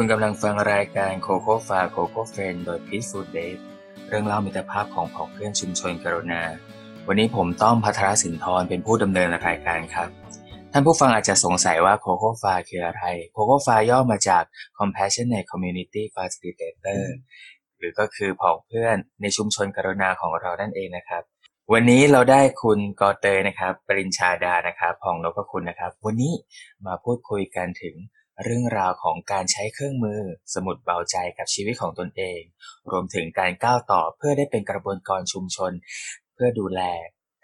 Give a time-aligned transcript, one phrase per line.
[0.00, 3.60] คุณกำลังฟังรายการโคโค่ฟาโคโค่เฟนโดยพีซฟูดเดย์
[4.08, 6.42] เรื่องเล่ามิตรภาพของผองเพื่อนชุมชนกรุณา
[7.08, 10.08] วันนี้ผมต้อมพัทรสินทรเป็นผู้ดำเนินรายการครับ
[10.72, 13.02] ท่านผู้ฟังอาจจะสงสัยว่าโคโค่ฟาคืออะไร
[13.32, 14.42] โคโค่ฟาย่อมาจาก
[14.78, 17.02] Compassionate Community Facilitator
[17.78, 21.22] หรือก็คือผองเพื่อนในชุมชนกรุณาของเรานั่นเองนะครับ
[21.72, 26.32] วันนี้เราได้คุณกอเตยนะครับ ปริญชาดานะครับผองนพคุณนะครับ วันนี้
[26.86, 27.96] มาพูดคุยกันถึง
[28.44, 30.20] เรื่องราวของการใช้เครื่องมือ
[30.54, 32.40] สมุดเบาใจกับชีวิตของตนเอง
[32.90, 35.72] รวมถึงการก้าวต่อเพื่อได้เป็นกระบวนการชุมชน
[36.34, 36.80] เพื่อดูแล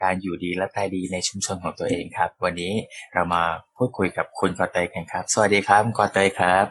[0.02, 2.73] การอยู่ดีและตายดีในชุมชนของตัวเองครับ วันนี้
[3.14, 3.42] เรามา
[3.77, 6.64] พูดคุยกับคุณกอเตยกันครับ สวัสดีครับคุณกอเตยครับ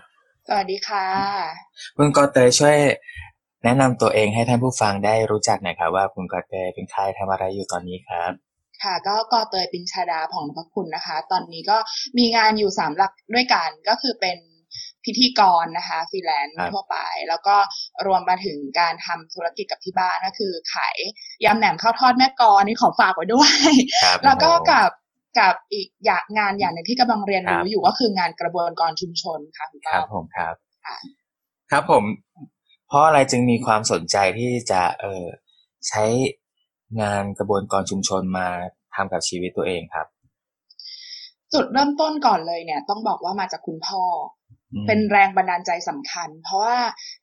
[0.47, 1.05] สวัสดีค่ะ
[1.97, 2.77] คุณกอเตยช่วย
[3.63, 8.31] แนะนำตัวเองให้ท่านผู้ฟังได้รู้จักหน่อยครับว่าคุณกอเตยเป็นใครทำอะไรอยู่ตอนนี้ครับ
[8.83, 11.77] ค่ะก็กอเตยปินชาดาผ่องนพคุณนะคะ ตอนนี้ก็
[12.17, 14.37] มีงานอยู่สามหลักด้วยกันก็คือเป็น
[15.05, 16.97] พิธีกรนะคะฟรีแลนซ์ครับทั่วไป
[17.29, 17.55] แล้วก็
[18.05, 20.97] รวมมาถึงการทำธุรกิจกับที่บ้านก็คือขาย
[21.45, 23.71] ยำแหนมข้าวทอดแม่กลอนนี่ขอฝากไว้ด้วย
[24.03, 24.89] ครับแล้วก็โอ้โหกับ
[25.39, 30.97] กับอีกอย่างงานอย่างหนึ่งที่กำลังเรียนครัรู้บอยู่ก็คืองานกระบวนการชุมชนค่ะคุณคต้รัอบมผมครับค่ะ
[31.71, 32.03] ครับผม
[32.87, 35.25] เพราะอะไรจึงมีความสนใจที่จะเออ
[35.89, 36.03] ใช้
[37.01, 38.47] งานกระบวนการชุมชนมา
[38.95, 40.07] ทำกับชีวิตตัวเองครับ
[41.53, 44.03] จุดเริ่มต้นก่อนเลยเนี่ย ต้องบอกว่ามาจากคุณพ่อ
[44.73, 46.77] อืมเป็นแรงบันดาลใจสำคัญ เพราะว่า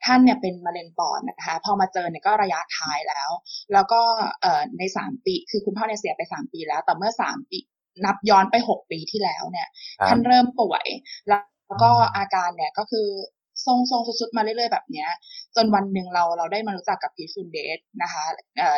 [0.05, 3.30] ท่านเนี่ยเป็นมะเร็งปอดนะคะ พอมาเจอเนี่ยก็ระยะท้ายแล้ว
[3.72, 4.00] แล้วก็
[4.41, 7.58] เอ่อในสามปี คือคุณพ่อเนี่ยเสียไปสามปีแล้ว แต่เมื่อสามปี
[8.05, 9.69] นับย้อนไปหกปีที่แล้วเนี่ย
[10.00, 10.86] ครับท่านเริ่มป่วย
[11.28, 13.08] แล้วก็อาการเนี่ยก็คือ
[13.66, 15.08] ทรงๆสุดๆมาเรื่อยๆแบบเนี้ย
[15.56, 18.25] จนวันหนึ่งเราเราได้มารู้จักกับพีฟูลเดทนะคะ
[18.56, 18.69] เอ่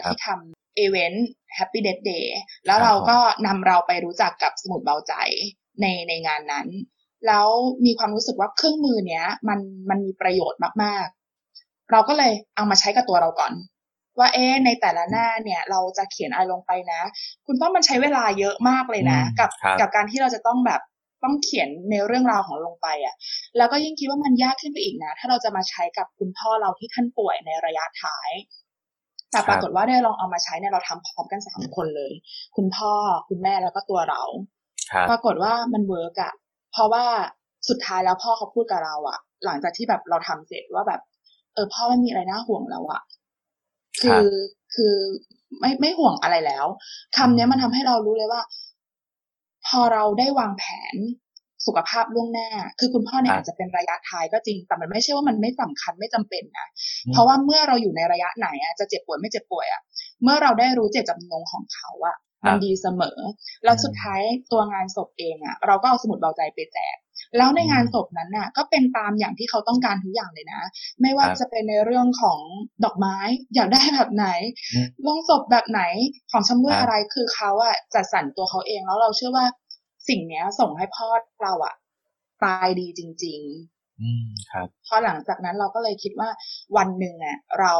[0.83, 1.27] อครับที่ทำอีเวนต์
[1.59, 2.27] Happy Death Day
[2.67, 5.15] แล้วครับเราก็นำเราไปรู้จักกับสมุดเบาใจ
[5.81, 6.69] ในในงานนั้น
[7.27, 7.47] แล้ว
[7.87, 13.53] มีความรู้สึกว่าเครื่องมือเนี้ย มันมันมีประโยชน์มากๆ เราก็เลยเอามาใช้กับตัวเราก่อน
[14.19, 17.01] ว่าเอ๊ะในแต่ละหน้าเนี่ย เราจะเขียนอะไรลงไปนะ
[17.47, 20.81] คุณต้องมันใช้เวลาเยอะมากเลยนะอืมกับครับกับการที่เราจะต้องแบบ
[21.25, 23.15] ต้องเขียนในเรื่องราวของเราลงไปอะ
[23.57, 28.31] แล้วก็ยิ่งคิดว่ามันยากขึ้นไปอีกนะ ถ้าเราจะมาใช้กับคุณพ่อเราที่ท่านป่วยในระยะท้าย
[29.31, 32.13] แต่ปรากฏว่าได้ลองเอามาใช้เนี่ยเราทำพร้อมกันสามคนเลย
[32.57, 32.93] คุณพ่อ
[33.29, 34.23] คุณแม่แล้วก็ตัวเรา
[34.93, 36.33] ครับปรากฏว่ามันเวิร์กอะ
[36.73, 37.05] เพราะว่า
[37.69, 41.01] สุดท้ายแล้วพ่อเขาพูดกับเราอะหลังจากที่แบบเราทำเสร็จว่าแบบ
[41.55, 43.03] เออพ่อไม่มีอะไรน่าห่วงแล้วอะ
[44.01, 44.27] คือ
[44.75, 44.95] คือ
[45.61, 46.67] ไม่ไม่ห่วงอะไรแล้ว
[47.17, 48.43] คำเนี้ยมันทำให้เรารู้เลยว่า
[49.67, 50.65] พอเราได้วางแผ
[50.95, 50.97] น
[51.67, 52.49] สุขภาพล่วงหน้า
[52.79, 56.69] คือคุณพ่อเนี่ยครับอาจจะเป็นระยะท้ายก็จริง แต่มันไม่ใช่ว่ามันไม่สำคัญไม่จำเป็นนะ
[57.07, 59.81] อืมเพราะว่าเมื่อเราอยู่ในระยะไหนอะจะเจ็บป่วยไม่เจ็บป่วยอะ
[60.23, 62.17] เมื่อเราได้รู้เจตจำนงของเขาอะ
[62.47, 63.19] มันดีเสมอ
[63.65, 64.21] แล้วสุดท้าย
[64.53, 66.97] ตัวงานศพเองอะเราก็เอาสมุดเบาใจไปแจก
[67.37, 70.63] แล้วในงานศพนั้นน่ะ ก็เป็นตามอย่างที่เขาต้องการทุกอย่างเลยนะ
[71.01, 72.41] ไม่ว่าครับจะเป็นในเรื่องของ
[72.85, 73.17] ดอกไม้
[73.55, 74.27] อยากได้แบบไหน
[74.75, 75.83] อืมลงศพแบบไหน
[76.33, 79.47] ของชำร่วยครับอะไรคือเขาอะจัดสรรตัวเขาเองแล้วเราเชื่อว่า
[80.11, 81.07] สิ่งเนี้ย ส่งให้พ่อ
[81.43, 81.75] เราอะ
[82.45, 83.41] ตายดีจริง
[83.73, 86.29] ๆ อืมครับ พอหลังจากนั้นเราก็เลยคิดว่า
[86.77, 87.75] วันหนึ่งอะเรา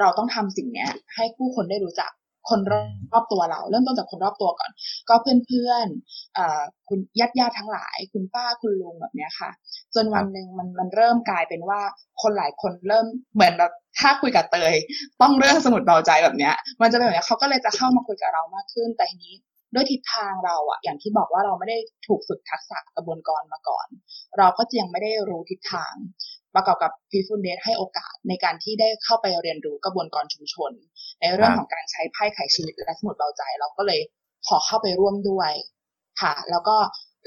[0.00, 2.10] เราต้องทำสิ่งเนี้ย ให้ผู้คนได้รู้จัก
[2.48, 4.70] คนรอบรอบตัวเรา เริ่มต้นจากคนรอบตัวก่อน
[5.08, 9.50] ก็เพื่อนเพื่อนๆเอ่อคุณญาติญาติๆทั้งหลาย คุณป้าคุณลุงแบบเนี้ยค่ะ
[9.94, 11.80] จนวันหนึ่งมันมันเริ่มกลายเป็นว่า
[12.22, 14.74] คนหลายคนเริ่มเหมือนแบบถ้าคุยกับเตย
[15.20, 19.34] ต้องเรื่องสมุดเบาใจแบบเนี้ย มันจะเป็นแบบเนี้ยเขาก็เลยจะเข้ามาคุยกับเรามากขึ้น แต่ทีนี้
[19.76, 23.86] ด้วยทิศทางเราอะอย่างที่บอกว่าเราไม่ได้ถูกฝึกทักษะกระบวนการมาก่อน
[24.38, 25.94] เราก็ยังไม่ได้รู้ทิศทาง
[26.54, 30.72] ประกอบกับ Peaceful Date ให้โอกาสในการที่ได้เข้าไปเรียนรู้กระบวนการชุมชน
[31.20, 34.00] ในเรื่องครับของการใช้ไพ่ไขชีวิตและสมุดเบาใจ เราก็เลย
[34.46, 35.52] ขอเข้าไปร่วมด้วย
[36.20, 36.76] ค่ะ แล้วก็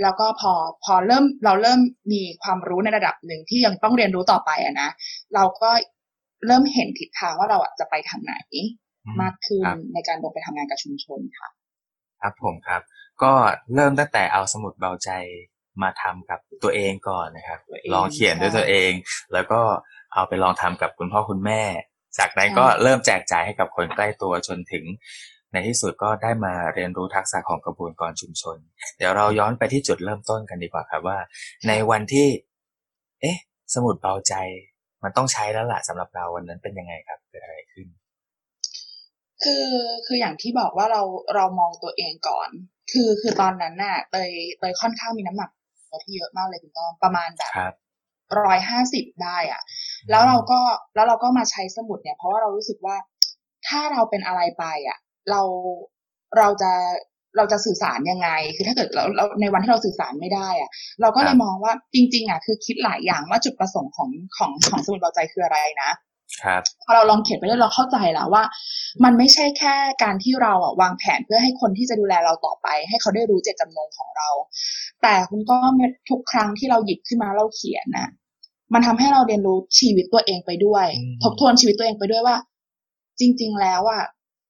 [0.01, 1.79] แล้วก็พอพอเริ่มเราเริ่ม
[2.13, 4.89] มีความรู้ในระดับหนึ่งที่ยังต้องเรียนรู้ต่อไปอะนะ
[5.35, 5.69] เราก็
[6.45, 8.35] เริ่มเห็นทิศทางว่าเราอะจะไปทางไหน
[9.05, 11.49] อืมากขึ้นครับในการลงไปทำงานกับชุมชนค่ะ
[12.21, 12.81] ครับผมครับ
[13.23, 13.33] ก็
[13.75, 15.09] เริ่มตั้งแต่เอาสมุดเบาใจ
[15.81, 18.91] มาทำกับตัวเองก่อนนะครับตัวเองลองเขียนด้วยใช่ตัวเอง
[19.33, 19.61] แล้วก็
[20.13, 21.61] เอาไปลองทำกับคุณพ่อคุณแม่
[22.17, 24.85] จากนั้นใช่ก็เริ่มแจกจ่ายให้กับคนใกล้ตัวจนถึง
[25.51, 28.57] ในที่สุดก็ได้มาเรียนรู้ทักษะของกระบวนการชุมชน
[28.97, 31.17] เดี๋ยวเราย้อนไปที่จุดเริ่มต้นกันดีกว่าครับว่า
[31.67, 32.27] ในวันที่
[33.21, 33.37] เอ๊ะ
[33.73, 34.33] สมุดเบาใจ
[35.03, 37.87] มันต้องใช้แล้วล่ะสำหรับเราวันนั้นเป็นยังไงครับเกิดอะไรขึ้น
[39.43, 39.65] คือ
[40.05, 41.01] คืออย่างที่บอกว่าเรา
[41.35, 42.49] เรามองตัวเองก่อน
[42.91, 45.49] คือคือตอนนั้นน่ะเตยเตยค่อนข้างมีน้ำหนัก
[46.03, 47.73] ที่เยอะมากเลยคุณต้อมประมาณแบบครับ
[48.41, 49.61] ร้อยห้าสิบได้อะ
[50.09, 50.59] แล้วเราก็
[50.95, 52.95] แล้วเราก็มาใช้สมุดเนี่ย เพราะว่าเรารู้สึกว่า
[53.67, 54.97] ถ้าเราเป็นอะไรไปอะ
[55.29, 55.41] เรา
[56.37, 56.71] เราจะ
[57.37, 60.69] เราจะสื่อสารยังไง คือถ้าเกิดเราเราในวันที่เราสื่อสารไม่ได้อะ
[61.01, 65.91] เราก็เลยมองว่าจริง ๆอะคือคิดหลายอย่างว่าจุดประสงค์ของของของสมุดเบาใจคืออะไรนะ
[66.43, 68.43] ครับพอเราลองเขียนไปเรื่อยเราเข้าใจแล้วว่า
[69.03, 74.29] มันไม่ใช่แค่การที่เราอะวางแผนเพื่อให้คนที่จะดูแลเราต่อไป ให้เขาได้รู้เจตจำนงของเรา
[75.01, 75.57] แต่คุณก็
[76.09, 78.07] ทุกครั้งที่เราหยิบขึ้นมาเราเขียนนะ
[78.73, 82.37] มันทำให้เราเรียนรู้ชีวิตตัวเองไปด้วยอืมทบทวนชีวิตตัวเองไปด้วยว่า
[83.19, 84.03] จริง ๆ แล้วอะ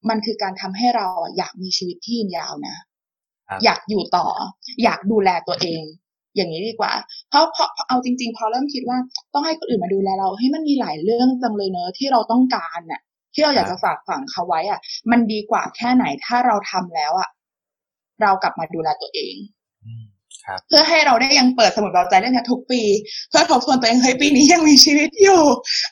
[0.09, 2.75] มันคือการทำให้เราอะอยากมีชีวิตที่ยืนยาวนะ
[3.49, 4.27] ครับอยากอยู่ต่อ
[4.83, 5.81] อยากดูแลตัวเอง
[6.35, 6.93] อย่างนี้ดีกว่า
[7.29, 8.97] เพราะเพราะเอาจริง ๆ พอเริ่มคิดว่า
[9.33, 13.01] ต้องให้คนอื่นมาดูแลเราให้ยมันมีหลายเรื่องจังเลยเนอะที่เราต้องการน่ะ
[13.33, 14.79] ที่เราอยากจะฝากฝังเขาไว้อะ
[15.11, 17.29] มันดีกว่าแค่ไหนถ้าเราทำแล้วอะ
[18.21, 19.35] เรากลับมาดูแลตัวเอง
[19.85, 20.03] อืม
[20.45, 22.81] ครับเพื่อให้เราได้ยังเปิดสมุดเบาใจเรื่องเนี้ยทุกปี
[23.29, 25.41] เพื่อทบทวนตัวเองเฮ้ยปีนี้ยังมีชีวิตอยู่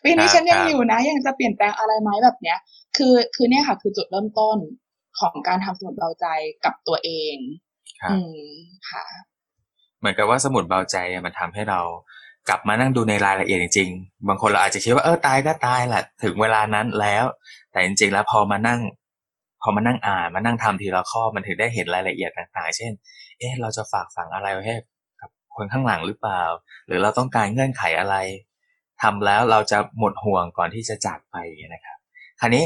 [0.04, 2.58] ปีนี้ครับฉันยังครับอยู่นะ ยังจะเปลี่ยนแปลงอะไรไหมแบบเนี้ย
[2.98, 4.58] คือคือเนี่ยค่ะ คือจุดเริ่มต้น
[5.20, 6.26] ของการทำสมุดเบาใจ
[6.66, 7.36] กับตัวเอง
[8.02, 8.40] ครับอืม
[8.90, 9.06] ค่ะ
[10.00, 11.80] เหมือนกับว่าสมุดเบาใจมันทำให้เรา
[12.50, 17.26] กลับมานั่งดูในรายละเอียดจริงๆ บางคนเราอาจจะคิดว่าเออตายก็ตายแหละถึงเวลานั้นแล้ว
[17.72, 18.80] แต่จริงๆ แล้วพอมานั่ง
[19.62, 22.92] พอมานั่งอ่านมานั่งทำทีละข้อมันถึงได้เห็นรายละเอียดต่างๆ เช่น
[23.40, 24.76] เอ๊ะเราจะฝากฝังอะไรไว้ให้
[25.22, 26.42] กับคนข้างหลังหรือเปล่า
[26.88, 28.16] หรือเราต้องการเงื่อนไขอะไร
[29.02, 31.36] ทำแล้วเราจะหมดห่วงก่อนที่จะจากไป
[31.74, 31.98] นะครับ
[32.40, 32.64] คราวนี้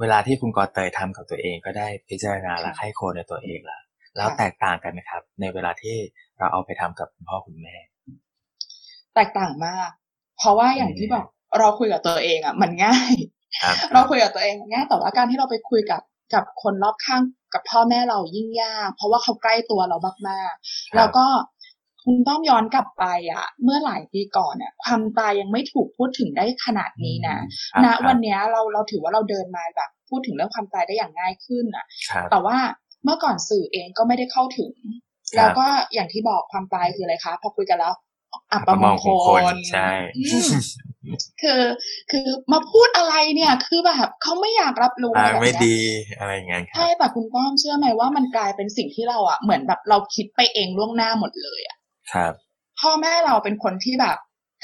[0.00, 3.82] เวลาที่คุณกอเตยทำกับตัวเองก็ได้พิจารณาและให้โคนในตัวเองแล้ว
[4.16, 5.96] แล้วแตกต่างกันไหมครับ ในเวลาที่
[6.38, 7.76] เราเอาไปทำกับคุณพ่อคุณแม่
[9.14, 9.90] แตกต่างมาก
[10.38, 11.26] เพราะว่าอย่างที่บอก
[11.58, 13.12] เราคุยกับตัวเองอะ มันง่าย
[13.62, 16.02] ครับเราคุยกับตัวเองมันง่ายแต่ว่าการที่เราไปคุยกับ
[16.34, 17.22] กับคนรอบข้าง
[17.54, 19.96] กับพ่อแม่เรายิ่งยาก เพราะว่าเขาใกล้ตัวเรา
[20.28, 21.26] มากๆแล้วก็
[22.04, 27.36] คุณต้องย้อนกลับไปอะเมื่อหลายปีก่อนเนี่ยความตายยังไม่ถูกพูดถึงได้ขนาดนี้นะ
[27.72, 32.56] ครับณวันเนี้ยเราเราถือว่าเราเดินมาแบบพูดถึงเรื่องความตายได้อย่างง่ายขึ้นอะครับแต่ว่า
[33.04, 35.03] เมื่อก่อนสื่อเองก็ไม่ได้เข้าถึงครับ
[35.36, 37.92] แล้วก็อย่างที่บอกความตายคืออะไรคะพอคุยกันแล้ว
[38.52, 39.06] อัปมงค
[39.42, 40.50] ลใช่อืม
[41.42, 41.62] คือ
[42.10, 45.76] คือมาพูดอะไรเนี่ย คือแบบเขาไม่อยากรับรู้อ่าอะไรแบบไม่เนี้ยดี
[46.18, 51.76] อะไรอย่างเงี้ยครัใช่บแต่คุณป้อมเชื่อไหมว่ามันกลายเป็นสิ่งที่เราอะเหมือนแบบเราคิดไปเองล่วงหน้าหมดเลยอะ
[52.12, 52.34] ครับ
[52.80, 54.16] พ่อแม่เราเป็นคนที่แบบ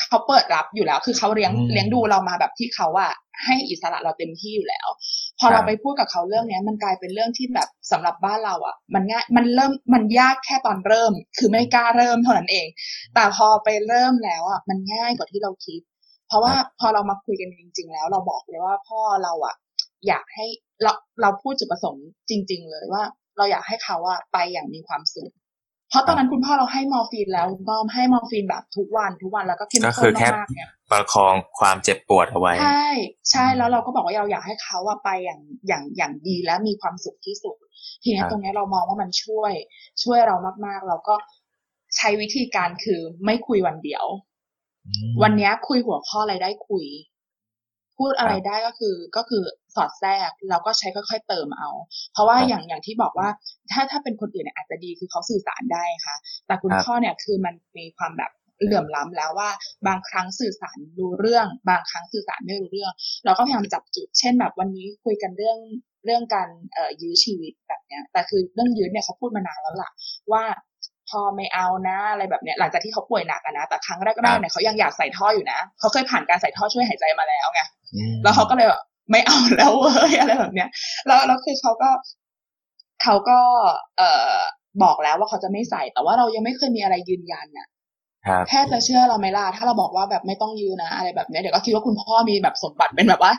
[0.09, 3.13] เขาเปิดรับอยู่แล้ว คือเขาเลี้ยงอืมเลี้ยงดูเรามาแบบที่เขาอะ
[3.45, 4.89] ให้อิสระเราเต็มที่อยู่แล้ว
[5.41, 12.67] พอครับเราไปพูดกับเขาเรื่องเนี้ย มันกลายเป็นเรื่องที่แบบสำหรับบ้านเราอะมันง่ายมันเริ่มมันยากแค่ตอนเริ่ม คือไม่กล้าเริ่มเท่านั้นเอง
[13.15, 15.81] แต่พอไปเริ่มแล้วอะมันง่ายกว่าที่เราคิด
[16.29, 19.55] เพราะว่าพอเรามาคุยกันจริง ๆ แล้ว เราบอกเลยว่าพ่อเราอะ
[20.07, 20.47] อยากให้
[20.83, 20.93] เรา
[21.23, 23.03] เราพูดจุดประสงค์จริง ๆ เลยว่า
[23.37, 25.33] เราอยากให้เขาอะไปอย่างมีความสุข
[25.91, 32.87] เพราะตอนนั้นคุณพ่อเราให้มอร์ฟีนแล้วคุณป้อมให้มอร์ฟีนแบบทุกวันทุกวันแล้วก็เข้มข้นก็คืนอแค่มากๆเนี่ยประคองความเจ็บปวดเอาไว้ ใช่
[33.31, 37.57] ใช่แล้วเราก็บอกว่าเราอยากให้เขาอะไปอย่างอย่างอย่างดีและมีความสุขที่สุด
[38.03, 39.53] ทีเนี้คยรับตรงเนี้ยเรามองว่ามันช่วย
[40.03, 41.15] ช่วยเรามากๆ เราก็
[41.97, 44.05] ใช้วิธีการคือไม่คุยวันเดียว
[44.87, 46.85] อืมวันเนี้ยคุยหัวข้ออะไรได้คุย
[48.01, 49.43] พูดอะไรครับได้ก็คือก็คือ
[49.75, 51.71] สอดแทรกแล้วก็ใช้ค่อยๆเติมเอา
[52.13, 53.29] เพราะว่าครับอย่างอย่างที่บอกว่า
[53.73, 56.17] ถ้าถ้าเป็นคนอื่นเนี่ยอาจจะดีคือเขาสื่อสารได้ค่ะ
[56.47, 58.33] แต่คุณครับพ่อเนี่ยคือมันมีความแบบ
[58.63, 59.51] เหลื่อมล้ำแล้วว่า
[59.87, 62.93] บางครั้งสื่อสารรู้เรื่อง บางครั้งสื่อสารไม่รู้เรื่อง
[63.25, 65.59] เราก็พยายามจับจุด เช่นแบบวันนี้คุยกันเรื่อง
[66.05, 69.91] เรื่องการเอ่อยื้อชีวิตแบบเนี้ยแต่คือเรื่องยื้อเนี่ยเขาพูดมานานแล้วล่ะ
[70.33, 70.45] ว่า
[71.11, 77.61] พอไม่เอานะอะไรแบบเนี้ยหลังจากที่เขาป่วยหนักอะนะแต่ครั้งแรกๆเนี่ยเขายังอยากใส่ท่ออยู่นะเขาเคยผ่านการใส่ท่อช่วยหายใจมาแล้วไง
[77.95, 80.69] อืมแล้วเขาก็เลยแบบไม่เอาแล้วเว้ยอะไรแบบเนี้ย
[81.07, 81.91] แล้วแล้วคือเขาก็
[83.03, 83.39] เขาก็
[83.99, 84.37] เอ่อ
[84.83, 87.67] บอกแล้วว่าเขาจะไม่ใส่ แต่ว่าเรายังไม่เคยมีอะไรยืนยันน่ะ
[88.27, 93.33] ครับแค่จะเชื่อเราไหมล่ะถ้าเราบอกว่าแบบไม่ต้องยืนนะ อะไรแบบเนี้ยเดี๋ยวก็คิดว่าคุณพ่อมีแบบสมบัติเป็นแบบว่า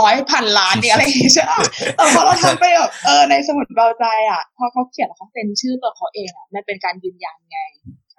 [0.00, 1.58] ร้อยพันล้านนี่อะไรอย่างเงี้ยใช่ปะ
[1.96, 7.60] แต่พอเราทำไปแบบเออในสมุดเบาใจอะ พอเขาเขียนแล้วเขาเซ็นชื่อตัวเขาเองอะมันเป็นการยืนยันไง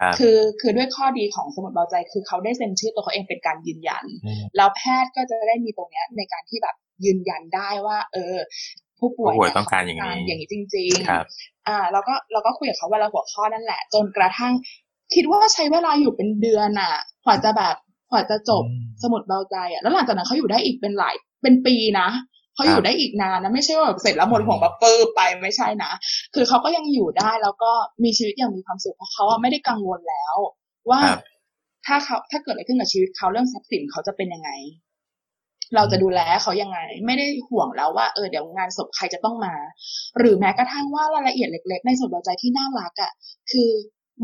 [0.01, 4.03] ครับคือคือด้วยข้อดีของสมุดเบาใจ คือเขาได้เซ็นชื่อตัวเขาเองเป็นการยืนยัน
[4.41, 8.35] มแล้วแพทย์ก็จะได้มีตรงเนี้ยในการที่แบบยืนยันได้ว่า เออ
[8.99, 14.53] ผู้ป่วยผู้ป่วยเนี่ต้องการอย่างนี้อย่างนี้จริงครับๆอ่า แล้วก็เราก็คุยกับเขาเวลาหัวข้อนั่นแหละ จนกระทั่ง
[15.15, 16.93] คิดว่าใช้เวลาอยู่เป็นเดือนอะ
[17.25, 17.75] กว่าจะแบบ
[18.11, 22.07] กว่าจะจบอืมสมุดเบาใจอะแล้วหลังจากนั้นเขาอยู่ได้อีกเป็นหลายเป็นปีนะ
[22.55, 25.91] เขาอยู่ได้อีกนานนะไม่ใช่ว่าแบบเสร็จแล้วหมดห่วงแบบปื้ไปไม่ใช่นะ
[26.35, 27.71] คือเขาก็ยังอยู่ได้แล้วก็
[28.03, 30.35] มีชีวิตอย่างมีความสุขเพราะเขาอะไม่ได้กังวลแล้ว
[30.89, 31.19] ว่าครับ
[31.85, 34.49] ถ้าเขาถ้าเกิดอะไรขึ้นกับชีวิตเขาเรื่องทรัพย์สินเขาจะเป็นยังไง
[35.75, 39.53] เราจะดูแลเขายังไง ไม่ได้ห่วงแล้วว่าเออเดี๋ยวงานศพใครจะต้องมา
[40.17, 43.11] หรือแม้กระทั่งว่ารายละเอียดเล็ก ๆ ในส่วนหัวใจที่น่ารักอะ่ะ
[43.51, 43.69] คือ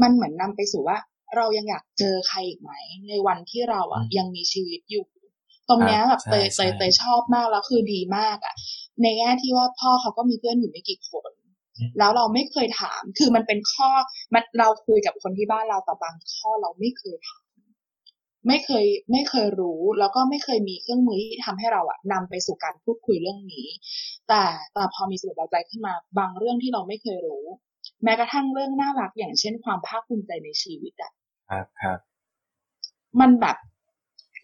[0.01, 0.97] มันเหมือนนำไปสู่ว่า
[1.35, 2.71] เรายังอยากเจอใครอีกไหม
[3.09, 5.05] ในวันที่เราอะ่ะอืมยังมีชีวิตอยู่
[5.69, 8.53] ตรงเนี้ยครับแบบเตยใช่เตยใช่เตยชอบมากแล้วคือดีมากอะ่ะ
[9.01, 11.31] ในแง่ที่ว่าพ่อเขาก็มีเพื่อนอยู่ไม่กี่คน
[11.99, 13.89] แล้วเราไม่เคยถาม คือมันเป็นข้อ
[14.33, 17.43] มันเราคุยกับคนที่บ้านเราแต่บางข้อเราไม่เคยถาม
[18.47, 23.67] ไม่เคย ไม่เคยรู้ แล้วก็ไม่เคยมีเครื่องมือที่ทำให้เราอะนำไปสู่การพูดคุยเรื่องนี้
[24.27, 24.41] แต่
[24.73, 27.45] แต่พอมีสมุดเบาใจขึ้นมา บางเรื่องที่เราไม่เคยรู้
[28.03, 31.11] แม้กระทั่งเรื่องน่ารักอย่างเช่นความภาคภูมิใจในชีวิตอะ
[31.49, 31.99] ครับครับ
[33.19, 33.57] มันแบบ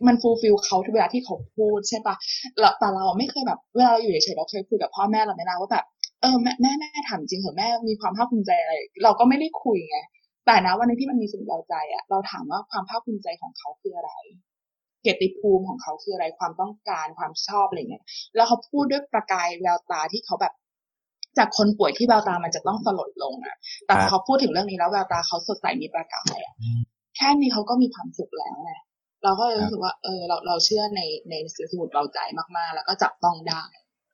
[0.07, 2.15] มัน fulfill เขาทุกเวลาที่เขาพูดใช่ปะ
[2.59, 5.85] แล้วแต่เราไม่เคยแบบเวลาเราอยู่เฉยๆเราเคยคุยกับพ่อแม่เราไหมล่ะว่าแบบ
[6.21, 9.97] เออแม่แม่แม่ถามจริงเหรอแม่มีความภาคภูมิใจอะไร เราก็ไม่ได้คุยไง
[10.45, 14.11] แต่นะวันนี้ที่มันมีสิ่งเบาใจอะเราถามว่าความภาคภูมิใจของเขาคืออะไร
[15.01, 18.03] เกียรติภูมิของเขาคืออะไรความต้องการความชอบอะไรเงี้ย
[18.35, 20.53] แล้วเขาพูดด้วยประกายแววตาที่เขาแบบ
[21.37, 26.79] จากคนป่วยที่แววตามันจะต้องสลดลงอะแต่พอเขาพูดถึงเรื่องนี้แล้วแววตาเขาสดใสมีประกายอะอืม
[27.17, 28.73] แค่นี้เขาก็มีความสุขแล้วไง
[29.23, 31.33] เราก็เลยรู้สึกว่าเออเราเราเชื่อในใน
[31.71, 32.19] สมุดเบาใจ
[32.57, 33.63] มากๆ แล้วก็จับต้องได้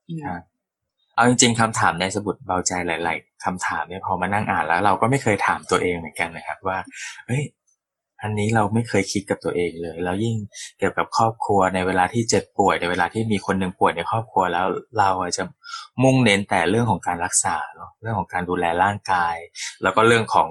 [0.09, 0.41] อืมครับ
[1.15, 6.77] เอาจริงๆคำถามในสมุดเบาใจหลาย ๆคำถามเนี่ยพอมานั่งอ่านแล้ว เราก็ไม่เคยถามตัวเองเหมือนกันนะครับ ว่า
[7.27, 7.43] เฮ้ย
[8.21, 10.35] อันนี้เราไม่เคยคิดกับตัวเองเลย แล้วยิ่ง
[10.79, 14.65] เกี่ยวกับครอบครัวในเวลาที่เจ็บป่วยในเวลาที่มีคนหนึ่งป่วยในครอบครัวแล้ว
[14.99, 15.43] เราจะ
[16.03, 19.35] มุ่งเน้นแต่เรื่องของการรักษาเนอะเรื่องของการดูแลร่างกาย
[19.83, 20.47] แล้วก็เรื่องของ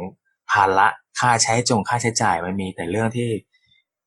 [0.52, 0.88] ภาระ
[1.20, 3.30] ค่าใช้จงค่าใช้จ่ายมันมีแต่เรื่องที่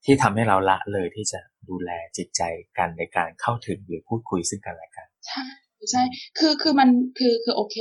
[0.06, 1.39] ที่ทำให้เราละเลยที่จะ
[1.70, 2.41] ดูแลจิตใจ
[2.77, 5.44] กันในการเข้าถึงหรือพูดคุยซึ่งกันและกันใช่
[5.91, 6.03] ใช่
[6.38, 7.77] คือคือมันคือคือโอเค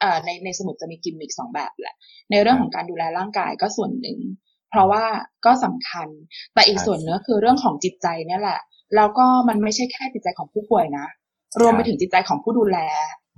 [0.00, 1.96] เอ่อในในสมุดจะมีกิมมิคสองแบบแหละ
[2.30, 4.18] ในเรื่องของการดูแลร่างกายก็ส่วนหนึ่ง
[4.74, 5.04] เพราะว่า
[5.46, 6.08] ก็สำคัญ
[6.54, 8.60] แต่อีกส่วนเนื้อคือเรื่องของจิตใจเนี่ยแหละ
[8.96, 11.06] แล้วก็มันไม่ใช่แค่จิตใจของผู้ป่วยนะ
[11.60, 12.78] รวมไปถึงจิตใจของผู้ดูแล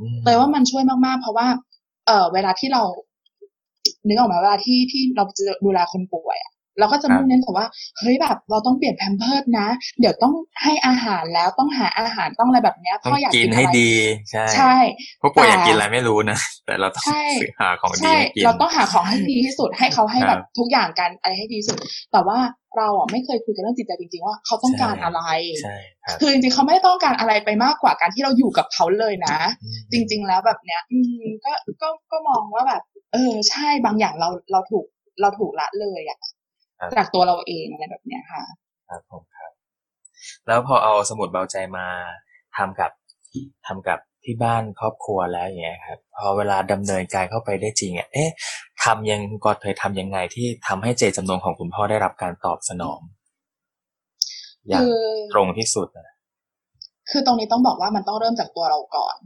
[0.01, 1.47] อืมเตยว่ามันช่วยมากๆ เพราะว่า
[2.07, 2.83] เออเวลาที่เรา
[4.09, 7.67] นึกออกไหมเวลาที่ที่เราจะดูแลคนป่วยอะ เราก็จะมุ่งเน้นแต่ว่า
[7.99, 9.69] เฮ้ยแบบเราต้องเปลี่ยนแพมเพิร์ดนะ
[10.01, 13.93] เดี๋ยวต้องให้อาหารแล้วต้องหาอาหารต้องอะไรแบบเนี้ยต้อพ่องอยากกิกินนให้อะไรดี
[14.31, 14.75] ใช่ใช่
[15.23, 21.79] ผู้ป่วยแต่อยากกินอะไรไม่รู้นะแต่เราต้องใช่ซื้อหาของดีใช่ให้กินเราต้องหาของให้ดีที่สุดให้เขาให้ครับแบบทุกอย่างกันอะไรให้ดีที่สุด
[22.13, 22.39] แต่ว่า
[22.77, 25.23] เราอะไม่เคยคุยกันเรื่องจิตใจจริงๆ ว่าเขาต้องการใช่อะไร
[25.63, 31.53] ใช่ครับคือจริงๆ เขาไม่ได้ต้องการอะไรไปมากกว่าการที่เราอยู่กับเขาเลยนะอืมจริง ๆ แล้วแบบเนี้ย อืมก็
[31.83, 34.85] ก็ก็มองว่าแบบ เออ ใช่บางอย่างเราเราถูก
[35.21, 36.33] เราถูกละเลยอะครับ
[36.99, 38.43] จากตัวเราเองอะไรแบบเนี้ยค่ะ
[38.89, 39.53] ครับผมครับ
[40.47, 41.87] แล้วพอเอาสมุดเบาใจมา
[42.57, 42.91] ทำกับ
[43.67, 48.31] ทำกับที่บ้านครอบครัวแล้วอย่างเงี้ยครับพอเวลาดำเนินการเข้าไปได้จริงอะเอ๊ะ
[48.85, 53.01] ทำยังก็เคยทำยังไงที่ทำให้เจตจำนงของคุณพ่อได้รับการตอบสนอง
[54.69, 54.99] อย่างคือ
[55.33, 56.09] ตรงที่สุดนะ
[57.11, 59.17] คือตรงนี้ต้องบอกว่ามันต้องเริ่มจากตัวเราก่อน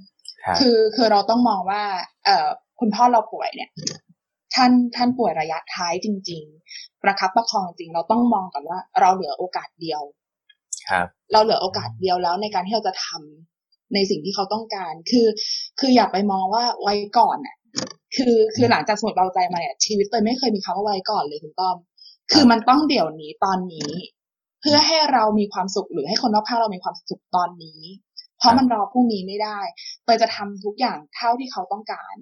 [0.44, 1.82] ครับคือคือเราต้องมองว่า
[2.24, 2.46] เอ่อ
[2.80, 3.70] คุณพ่อเราป่วยเนี่ย
[4.54, 6.42] ท่านท่านป่วยระยะท้ายจริง
[6.74, 10.02] ๆ ประคับประคองจริงเราต้องมองก่อนว่า เราเหลือโอกาสเดียว
[10.88, 15.26] ครับ เราเหลือโอกาสเดียวแล้วในการที่เราจะทำในสิ่งที่เขาต้องการ คือ
[15.80, 17.56] คืออย่าไปมองว่าไว้ก่อนอะ
[18.16, 21.76] คือคือหลังจากสมุดเบาใจมาเนี่ยชีวิตเตยไม่เคยมีคำว่าไว้ก่อนเลยคุณต้อม
[22.32, 23.90] คือมันต้องเดี๋ยวนี้ตอนนี้
[24.60, 27.80] เพื่อให้เรามีความสุขหรือให้คนรอบข้างเรามีความสุขตอนนี้
[28.38, 29.58] เพราะมันรอพรุ่งนี้ไม่ได้
[30.04, 32.14] เตยจะทำทุกอย่างเท่าที่เขาต้องการ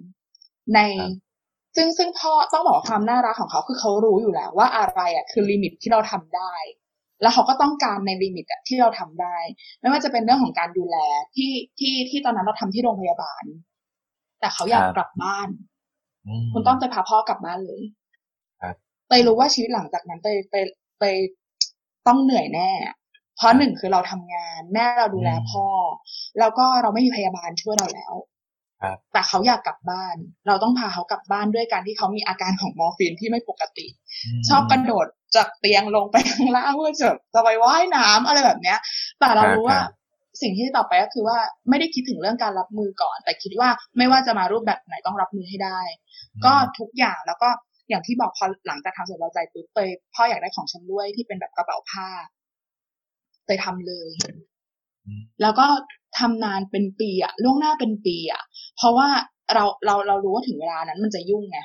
[0.75, 1.28] ในครับ
[1.75, 6.53] ซึ่งซึ่งพ่อต้องบอกว่าความน่ารักของเขาคือเขารู้อยู่แล้วว่าอะไรอะคือ limit ที่เราทำได้
[7.21, 9.37] แล้วเขาก็ต้องการใน limit อะที่เราทำได้
[9.79, 10.97] ไม่ว่าจะเป็นเรื่องของการดูแล
[11.35, 13.43] ที่ที่ที่ตอนนั้นเราทำที่โรงพยาบาล
[14.39, 15.49] แต่เขาอยากครับกลับบ้าน
[16.27, 17.81] อืมคุณต้องจะพาพ่อกลับบ้านเลย
[18.61, 18.75] ครับ
[19.07, 20.65] เตยรู้ว่าชีวิตหลังจากนั้นเตยเตย
[20.99, 21.17] เตย
[22.07, 22.71] ต้องเหนื่อยแน่
[23.35, 25.65] เพราะหนึ่งคือเราทำงาน แม่เราดูแลพ่อ
[26.39, 28.25] แล้วก็เราไม่มีพยาบาลช่วยเราแล้วครับ
[29.13, 30.15] แต่เขาอยากกลับบ้าน
[30.47, 33.87] เราต้องพาเขากลับบ้านด้วยการที่เขามีอาการของมอร์ฟีนที่ไม่ปกติ
[34.39, 38.79] มชอบกระโดดจากเตียงลงไปข้างล่างเพื่อจะจะไปว่ายน้ำอะไรแบบเนี้ย
[39.19, 39.91] แต่เรารู้ว่าครับ
[40.41, 41.37] สิ่งที่ต่อไปก็คือว่า
[41.69, 45.79] ไม่ได้คิดถึงเรื่องการรับมือก่อน แต่คิดว่าไม่ว่าจะมารูปแบบไหนต้องรับมือให้ได้
[46.45, 47.49] ก็ทุกอย่างแล้วก็
[47.89, 52.07] อย่างที่บอกพอหลังจากทำเสร็จเราใจปุ๊บเตยพ่ออยากได้ของชำร่วยที่เป็นแบบกระเป๋าผ้า
[53.45, 54.09] เตยทำเลย
[55.05, 55.65] อืมแล้วก็
[56.19, 58.43] ทำนานเป็นปีอะล่วงหน้าเป็นปีอะ
[58.79, 59.09] เพราะว่า
[59.53, 61.59] เราเราเรารู้ว่าถึงเวลานั้นมันจะยุ่งไง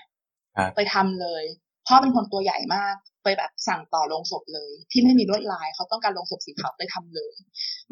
[0.56, 1.44] ครับไปทำเลย
[1.86, 2.94] พ่อเป็นคนตัวใหญ่มาก
[3.24, 7.34] ไปแบบสั่งต่อลงศพเลย ที่ไม่มีลวดลายเขาต้องการลงศพสีขาวไปทำเลย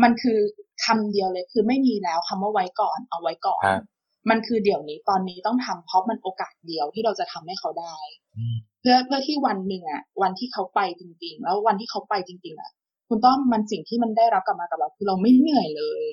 [0.02, 0.38] มันคือ
[0.84, 3.82] คำเดียวเลยคือไม่มีแล้วคำว่าไว้ก่อน เอาไว้ก่อนครับ
[4.30, 7.96] มันคือเดี๋ยวนี้ตอนนี้ต้องทำเพราะมันโอกาสเดียวที่เราจะทำให้เขาได้
[8.36, 12.70] อืมเพื่อเพื่อที่วันหนึ่งอะ วันที่เขาไปจริง ๆ แล้ววันที่เขาไปจริง ๆ อะ
[13.08, 16.04] คุณต้อมมันสิ่งที่มันได้รับกลับมากับเราคือเราไม่เหนื่อยเลย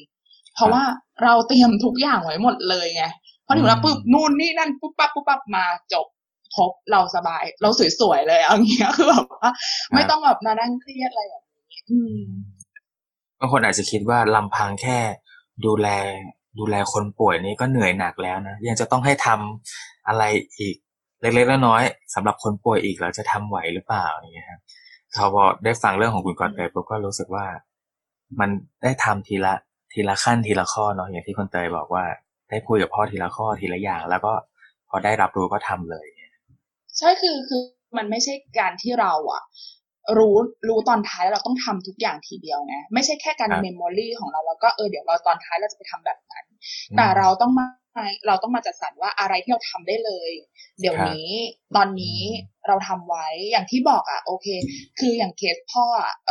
[0.59, 0.85] เพราะว่า
[1.23, 3.05] เราเตรียมทุกอย่างไว้หมดเลยไง
[3.45, 6.05] พอถึงเวลาปุ๊บนู่นนี่นั่นปุ๊บปั๊บปุ๊บปั๊บมาจบ
[6.55, 9.49] ครบเราสบาย เราสวยๆเลยเอาอย่างเงี้ยคือแบบว่า
[9.93, 12.19] ไม่ต้องแบบมานั่งเครียดอะไรแบบนี้อืม
[13.39, 14.97] บางคนอาจจะคิดว่าลำพังแค่
[15.65, 15.87] ดูแล
[16.59, 20.23] ดูแลคนป่วยนี่ก็เหนื่อยหนักแล้วนะยังจะต้องให้ทำอะไร
[20.59, 20.75] อีก
[21.21, 24.61] เล็กๆน้อยๆสำหรับคนป่วยอีกเราจะทำไหวหรือเปล่าอย่างเงี้ยครับ
[25.13, 27.45] เขาพอได้ฟังเรื่องของคุณกรณ์เตยผมก็รู้สึกว่า
[28.39, 28.49] มัน
[28.83, 29.55] ได้ทำทีละ
[29.93, 32.03] ทีละขั้นทีละข้อเนาะอย่างที่คุณเตยบอกว่า
[32.49, 34.33] ได้คุยกับพ่อทีละข้อทีละอย่าง แล้วก็
[34.89, 36.07] พอได้รับรู้ก็ทำเลย
[36.97, 37.61] ใช่คือคือ
[37.97, 39.43] มันไม่ใช่การที่เราอะ
[40.17, 40.35] รู้
[40.67, 46.45] รู้ตอนท้ายแล้วเราต้องทำทุกอย่างทีเดียวไงไม่ใช่แค่การเมมโมรีของเราแล้วก็เออเดี๋ยวเราตอนท้ายเราจะไปทำแบบนั้น
[46.97, 47.67] แต่เราต้องมา
[48.27, 50.31] เราต้องมาจัดสรรว่าอะไรที่เราทำได้เลย
[50.79, 51.29] เดี๋ยวนี้
[51.75, 52.19] ตอนนี้
[52.67, 54.47] เราทำไว้อย่างที่บอกอะโอเค
[54.99, 55.85] คืออย่างเคสพ่อ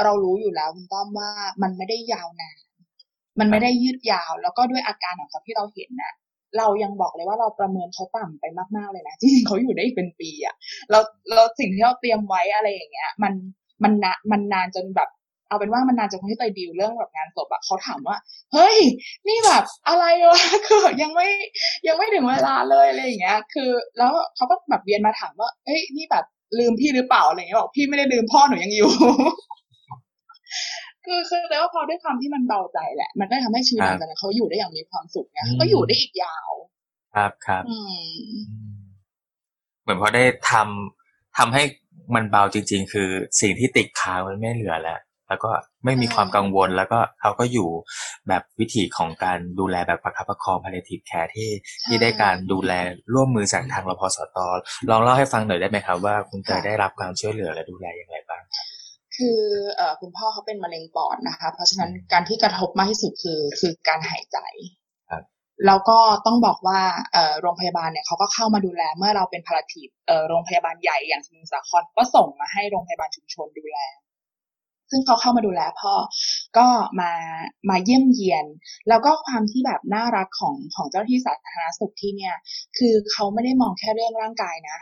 [0.05, 1.31] เรารู้อยู่แล้วคุณต้อมว่า
[1.63, 2.57] มันไม่ได้ยาวนาน
[3.39, 6.13] มันไม่ได้ยืดยาว แล้วก็ด้วยอาการของเขาที่เราเห็นน่ะ
[6.59, 8.45] เรายังบอกเลยว่าเราประเมินเขาต่ำไป
[8.77, 10.55] มากๆเลยนะจริงๆเขาอยู่ได้อีกเป็นปีอะ
[10.91, 10.99] เรา
[11.35, 13.33] เราสิ่งที่เราเตรียมไว้อะไรอย่างเงี้ย มัน
[13.83, 15.09] มันนานมันนานจนแบบ
[15.49, 18.17] เอาเป็นว่ามันนานจนคนที่เตยดีลเรื่องแบบงานศพอะเขาถามว่า
[18.53, 18.79] เฮ้ย
[19.29, 21.29] นี่แบบอะไรวะคือยังไม่
[21.87, 26.25] ยังไม่ถึงเวลาเลยอะไรอย่างเงี้ย คือ แล้วเขาก็แบบเวียนมาถามว่าเฮ้ยนี่แบบ
[26.59, 28.91] ลืมพี่หรือเปล่าอะไรเงี้ยบอกพี่ไม่ได้ลืมพ่อหนูยังอยู่
[31.09, 36.51] คือคือแต่ว่าพอด้วยความที่มันเบาใจแหละ มันก็ทำให้ชีวิตหลังจากนั้นเขาอยู่ได้อย่างมีความสุขไงก็อยู่ได้อีกยาว
[37.15, 38.05] ครับครับอืม
[39.83, 41.63] เหมือนพอได้ทำทำให้
[42.15, 43.09] มันเบาจริง ๆ คือ
[43.41, 45.51] สิ่งที่ติดค้างมันไม่เหลือแล้วแล้วก็
[45.85, 47.69] ไม่มีความกังวลแล้วก็เขาก็อยู่
[48.29, 51.51] แบบวิธีของการดูแลแบบประคับประคอง palliative care ที่
[51.85, 52.73] ที่ได้การดูแล
[53.15, 54.39] ร่วมมือจากทางรพสต
[54.91, 58.67] ลองเล่าให้ฟังหน่อยได้ไหมครับว่าคุณเตยได้รับการช่วยเหลือและดูแลอย่างไรบ้างครับ
[59.19, 59.41] คือ
[59.77, 64.39] เอ่อคุณพ่อเขาเป็นมะเร็งปอดนะคะ เพราะฉะนั้นการที่กระทบมากที่สุดคือคือการหายใจ
[65.11, 65.23] ครับ
[65.67, 66.81] แล้วก็ต้องบอกว่า
[67.13, 73.79] เอ่อโรงพยาบาลเนี่ยเขาก็เข้ามาดูแลเมื่อเราเป็นพาราทีฟเอ่อโรงพยาบาลใหญ่อย่างสมุทรสาครก็ส่งมาให้โรงพยาบาลชุมชนดูแล
[74.91, 75.95] ซึ่งเขาเข้ามาดูแลพ่อ
[76.59, 76.67] ก็
[77.01, 77.13] มา
[77.71, 78.47] มาเยี่ยมเยียน
[78.89, 82.35] แล้วก็ความที่แบบน่ารักของของเจ้าหน้าที่สาธารณสุขที่เนี่ย
[82.79, 84.79] คือเขาไม่ได้มองแค่เรื่องร่างกายนะ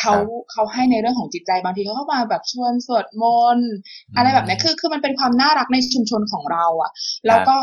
[0.00, 3.24] เขาครับเขาให้ในเรื่องของจิตใจบางทีเขาก็มาแบบชวนสวดม
[3.56, 3.70] นต์
[4.16, 6.90] อะไรแบบเนี้ยคือคือมันเป็นความน่ารักในชุมชนของเราอะ
[7.26, 7.58] แล้วก็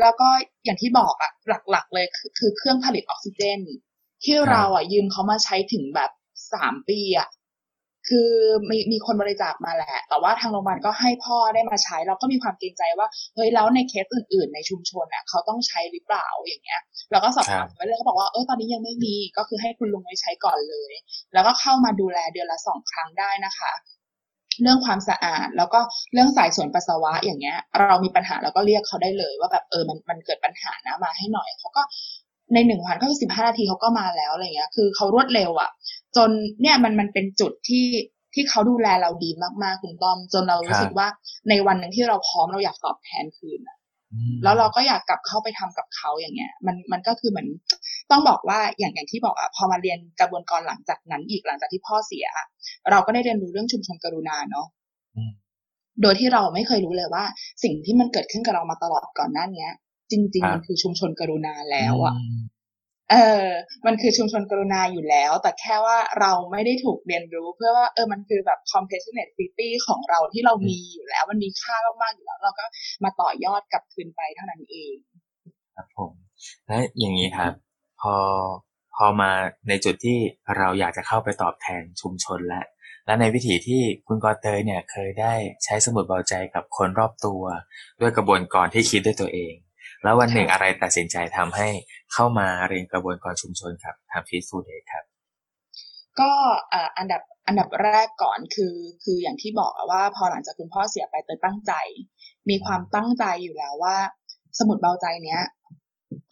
[0.00, 0.28] แล้วก็
[0.64, 1.30] อย่างที่บอกอะ
[1.70, 3.60] หลักๆเลยคือคือเครื่องผลิตออกซิเจน
[4.24, 6.10] ที่เราอะยืมเขามาใช้ถึงแบบ
[6.52, 7.28] สามปีอะ
[8.12, 8.32] คือ
[8.70, 16.80] มีมีคนบริจาคมาแหละ แต่ว่าทางโรงพยาบาลก็ให้พ่อได้มาใช้ เราก็มีความเกรงใจว่า เฮ้ย แล้วในเคสอื่น ๆ ในชุมชนอะเขาต้องใช้หรือเปล่าอย่างเงี้ย
[17.12, 20.92] เราก็สอบถามไปเรื่อยเขาบอกว่า เออ ตอนนี้ยังไม่มี ก็คือให้คุณลุงไว้ใช้ก่อนเลย
[21.32, 23.72] แล้วก็เข้ามาดูแลเดือนละสองครั้งได้นะคะ
[24.62, 25.80] เรื่องความสะอาดแล้วก็
[26.12, 31.82] เรื่องสายส่วนปัสสาวะอย่างเงี้ย เรามีปัญหาเราก็เรียกเขาได้เลย ว่าแบบเออมันมันเกิดปัญหานะมาให้หน่อยเขาก็
[32.54, 35.70] ในหนึ่งวันก็คือสิบห้านาทีเขาก็มาแล้วอะไรเงี้ย คือเขารวดเร็วอะ่ะ
[36.16, 36.30] จน
[36.62, 37.86] เนี่ยมันมันเป็นจุดที่
[38.34, 39.30] ที่เขาดูแลเราดี
[39.62, 41.08] มากๆคุณต้อม จนเรารู้สึกว่า
[41.48, 43.78] ในวันหนึ่งที่เราพร้อมเราอยากตอบแทนคืนอะ
[44.12, 47.48] อืมแล้วเราก็อยากกลับเข้าไปทำกับเขาอย่างเงี้ย มันมันก็คือเหมือน
[48.10, 52.46] ต้องบอกว่าอย่างอย่างที่บอกอะพอมาเรียนกระบวนการหลังจากนั้นอีกหลังจากที่พ่อเสียอะ
[52.90, 54.66] เราก็ได้เรียนรู้เรื่องชุมชนกรุณาเนาะ
[55.16, 55.32] อืม
[56.02, 57.24] โดยที่เราไม่เคยรู้เลยว่า
[57.62, 59.70] สิ่งที่มันเกิดขึ้นกับเรามาตลอดก่อนหน้าเนี้ย
[60.10, 62.42] จริง ๆ มันคือชุมชนกรุณาแล้วอะม
[63.12, 63.46] เออ
[63.86, 72.64] มันคือชุมชนกรุณาอยู่แล้ว แต่แค่ว่าเราไม่ได้ถูกเรียนรู้ เพื่อว่าเออมันคือแบบ compassionate city ของเราที่เรามีอยู่แล้ว มันมีค่ามากๆอยู่แล้ว เราก็
[73.04, 74.94] มาต่อยอดกลับคืนไปเท่านั้นเอง
[75.76, 76.12] ครับผม
[76.66, 77.52] และอย่างนี้ครับ
[78.00, 78.14] พอ
[78.96, 79.30] พอมา
[79.68, 80.18] ในจุดที่
[80.56, 82.62] เราอยากจะเข้าไปตอบแทนชุมชนและ
[83.06, 87.42] และในวิถีที่คุณกอเตยเนี่ยเคยได้ใช้สมุดเบาใจกับคนรอบตัว
[88.00, 89.54] ด้วยกระบวนการที่คิดด้วยตัวเอง
[90.02, 91.68] แล้ววันหนึ่งอะไรตัดสินใจทำให้
[92.12, 95.04] เข้ามาเรียนกระบวนการชุมชนครับทางฟีดฟูดเดย์ครับ
[96.20, 96.32] ก็
[96.70, 101.72] เอ่ออันดับอันดับแรกก่อนคือคืออย่างที่บอกอะว่าพอหลังจากคุณพ่อเสียไปเตยตั้งใจ
[102.48, 103.96] มีความตั้งใจอยู่แล้วว่า
[104.58, 105.42] สมุดเบาใจเนี้ย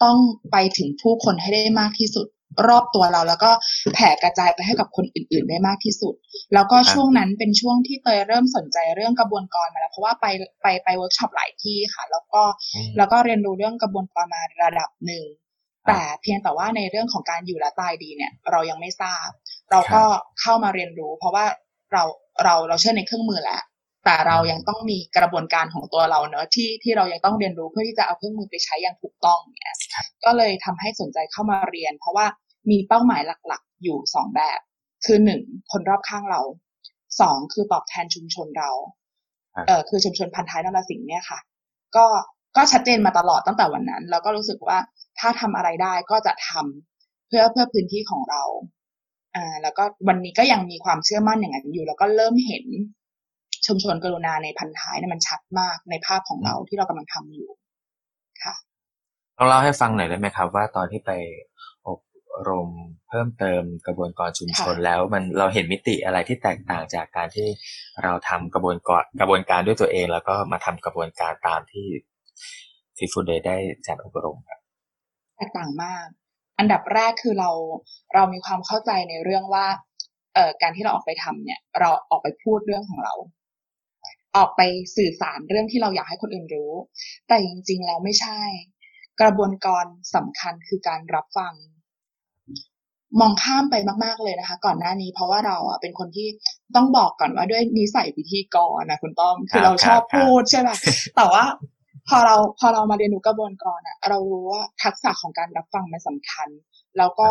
[0.03, 0.17] ต้อง
[0.51, 2.27] ไปถึงผู้คนให้ได้มากที่สุด
[2.67, 3.51] รอบตัวเรา แล้วก็
[3.93, 6.13] แผ่กระจายไปให้กับคนอื่น ๆ ได้มากที่สุด
[6.53, 10.25] แล้วก็ครับช่วงนั้นเป็นช่วงที่เตยเริ่มสนใจเรื่องกระบวนการมาแล้ว เพราะว่าไป
[10.61, 12.41] ไปไปเวิร์กช็อปหลายที่ค่ะ แล้วก็
[12.75, 15.25] อืมแล้วก็เรียนรู้เรื่องกระบวนการมาระดับหนึ่ง
[15.87, 19.27] แต่เพียงแต่ว่าในเรื่องของการอยู่และตายดีเนี่ย เรายังไม่ทราบ
[19.71, 20.03] เราก็
[20.41, 21.45] เข้ามาเรียนรู้ เพราะว่า
[21.93, 22.03] เรา
[22.43, 23.61] เราเราเชื่อในเครื่องมือแล้ว
[24.05, 29.75] แต่เรายังต้องมีกระบวนการของตัวเราเนอะที่ที่เรายังต้องเรียนรู้เพื่อที่จะเอาเครื่องมือไปใช้อย่างถูกต้องเนี่ย
[30.25, 32.25] ก็เลยทำให้สนใจเข้ามาเรียน เพราะว่า
[32.71, 34.59] มีเป้าหมายหลักๆ อยู่สองแบบ
[35.05, 36.41] คือหนึ่งคนรอบข้างเรา
[37.21, 38.71] สองคือตอบแทนชุมชนเรา
[39.55, 41.39] ครับเออคือชุมชนพันท้ายนรสิงห์เนี่ยค่ะ
[41.95, 42.05] ก็
[42.57, 44.77] ก็ชัดเจนมาตลอดตั้งแต่วันนั้น แล้วก็รู้สึกว่า
[45.19, 48.43] ถ้าทำอะไรได้ก็จะทำเพื่อเพื่อพื้นที่ของเรา
[49.35, 52.65] อ่าแล้วก็วันนี้ก็ยังมีความเชื่อมั่นอย่างนั้นอยู่ แล้วก็เริ่มเห็น
[53.67, 57.49] ชุมชนกรุณาในพันท้ายเนี่ยมันชัดมากในภาพของเราที่เรากำลังทำอยู่
[58.43, 58.55] ค่ะ
[59.37, 61.11] พลองเล่าให้ฟังหน่อยได้ไหมครับ ว่าตอนที่ไป
[61.87, 61.99] อบ
[62.49, 62.69] รม
[63.09, 67.47] เพิ่มเติมกระบวนการชุมชนแล้วมันเราเห็นมิติอะไรที่แตกต่างจากการที่
[68.03, 71.87] เราทำกระบวนการกระบวนการด้วยตัวเอง แล้วก็มาทำกระบวนการตามที่
[72.97, 74.59] ฟีฟูเดย์ได้จัดอบรมครับ
[75.37, 76.05] แตกต่างมาก
[76.59, 77.49] อันดับแรกคือเรา
[78.13, 79.65] เรามีความเข้าใจในเรื่องว่า
[80.35, 83.13] เอ่อการที่เราออกไปทำเนี่ย เราออกไปพูดเรื่องของเรา
[84.35, 84.61] ออกไป
[84.97, 86.73] สื่อสารเรื่องที่เราอยากให้คนอื่นรู้
[87.27, 88.39] แต่จริงๆแล้วไม่ใช่
[89.21, 91.53] กระบวนการสำคัญคือการรับฟัง
[93.19, 96.27] มองข้ามไปมาก ๆเลยนะคะ ก่อนหน้านี้เพราะว่าเราอะเป็นคนที่
[96.75, 100.69] ต้องบอกก่อนว่าด้วยนิสัยพิธีกรนะคุณต้อมคือเราชอบพูดใช่ไหม
[101.15, 101.43] แต่ว่า
[102.09, 106.49] พอเราพอเรามาเรียนรู้กระบวนการอะ เรารู้ว่าทักษะของการรับฟังมันสาคัญ
[106.97, 107.29] แล้วก็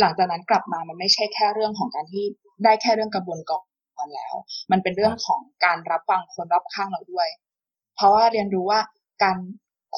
[0.00, 2.24] หลังจากนั้นกลับมามันไม่ใช่แค่เรื่องของการที่
[2.64, 3.64] ได้แค่เรื่องกระบวนการ
[4.14, 4.34] แล้ว
[4.72, 7.28] มันเป็นเรื่องของการรับฟังคนรอบข้างเราด้วย
[7.96, 8.80] เพราะว่าเรียนรู้ว่า
[9.22, 9.36] การ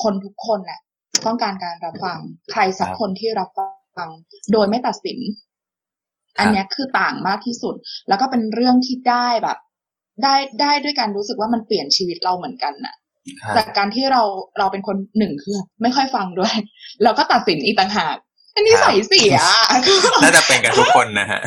[0.02, 0.80] คนทุกคนน่ะ
[1.26, 2.18] ต้องการการรับฟัง
[2.52, 3.48] ใครสักคนที่รับ
[3.96, 4.10] ฟัง
[4.52, 5.18] โดยไม่ตัดสิน
[6.38, 7.74] อันนี้คือต่างมากที่สุด
[8.08, 9.58] แล้วก็เป็นเรื่องที่ได้แบบ
[10.22, 12.94] ได้ได้ด้วยการรู้สึกว่ามันเปลี่ยนชีวิตเราเหมือนกันน่ะ
[13.56, 14.22] จากการที่เรา
[14.58, 16.54] เราเป็นคนหนึ่งคือไม่ค่อยฟังด้วย
[17.02, 18.16] แล้วก็ตัดสินอีกต่างหาก
[18.56, 19.36] อันนี้ใส่เสีย
[20.22, 21.40] น่าจะเป็นกันทุกคนนะฮะ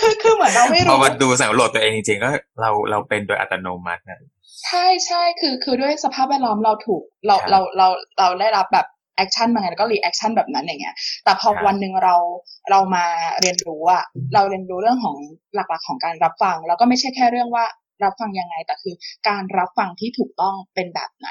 [0.00, 2.30] คือคือเหมือนเราไม่รู้พอมาดูสังเกตตัวเองจริงๆก็
[2.60, 4.20] เราเราเป็นโดยอัตโนมัตินะ
[4.64, 12.14] ใช่ใช่คือคือด้วยสภาพแวดล้อมเราถูกเราเราเราเราได้รับแบบ action มาไงแล้วก็ reaction แบบนั้นอย่างเงี้ย แต่พอวันหนึ่งเรา
[12.70, 13.04] เรามา
[13.40, 14.04] เรียนรู้อะ
[14.34, 15.16] เราเรียนรู้เรื่องของ
[15.54, 17.64] หลักๆของการรับฟัง แล้วก็ไม่ใช่แค่เรื่องว่า
[18.04, 18.94] รับฟังยังไง แต่คือ
[19.28, 21.30] การรับฟังที่ถูกต้องเป็นแบบไหน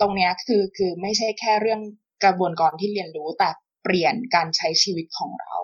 [0.00, 1.80] ตรงเนี้ยคือคือไม่ใช่แค่เรื่อง
[2.24, 3.50] กระบวนการที่เรียนรู้แต่
[3.82, 5.56] เปลี่ยนการใช้ชีวิตของเรา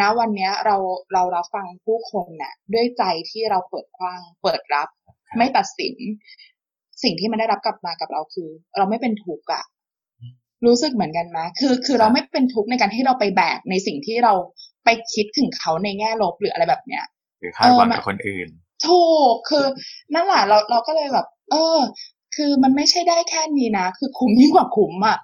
[0.00, 0.76] ณวันนี้เรา
[1.12, 4.88] เรารับฟังผู้คนน่ะ ด้วยใจที่เราเปิดกว้าง เปิดรับ
[5.36, 5.94] ไม่ตัดสิน
[7.02, 9.64] สิ่งที่มันได้รับกลับมากับเราคือ เราไม่เป็นทุกข์อะ
[10.66, 14.34] รู้สึกเหมือนกันไหมคือ คือเราไม่เป็นทุกข์ในการที่เราไปแบกในสิ่งที่เรา
[14.84, 17.04] ไปคิดถึงเขาในแง่ลบหรืออะไรแบบเนี้ย
[17.40, 18.48] หรือคาดหวังกับคนอื่น
[18.86, 19.66] ถูกคือ
[20.14, 21.78] นั่นแหละเราเราก็เลยแบบ เออ
[22.34, 25.18] คือมันไม่ใช่ได้แค่นี้นะ คือคุ้มยิ่งกว่าคุ้มอะ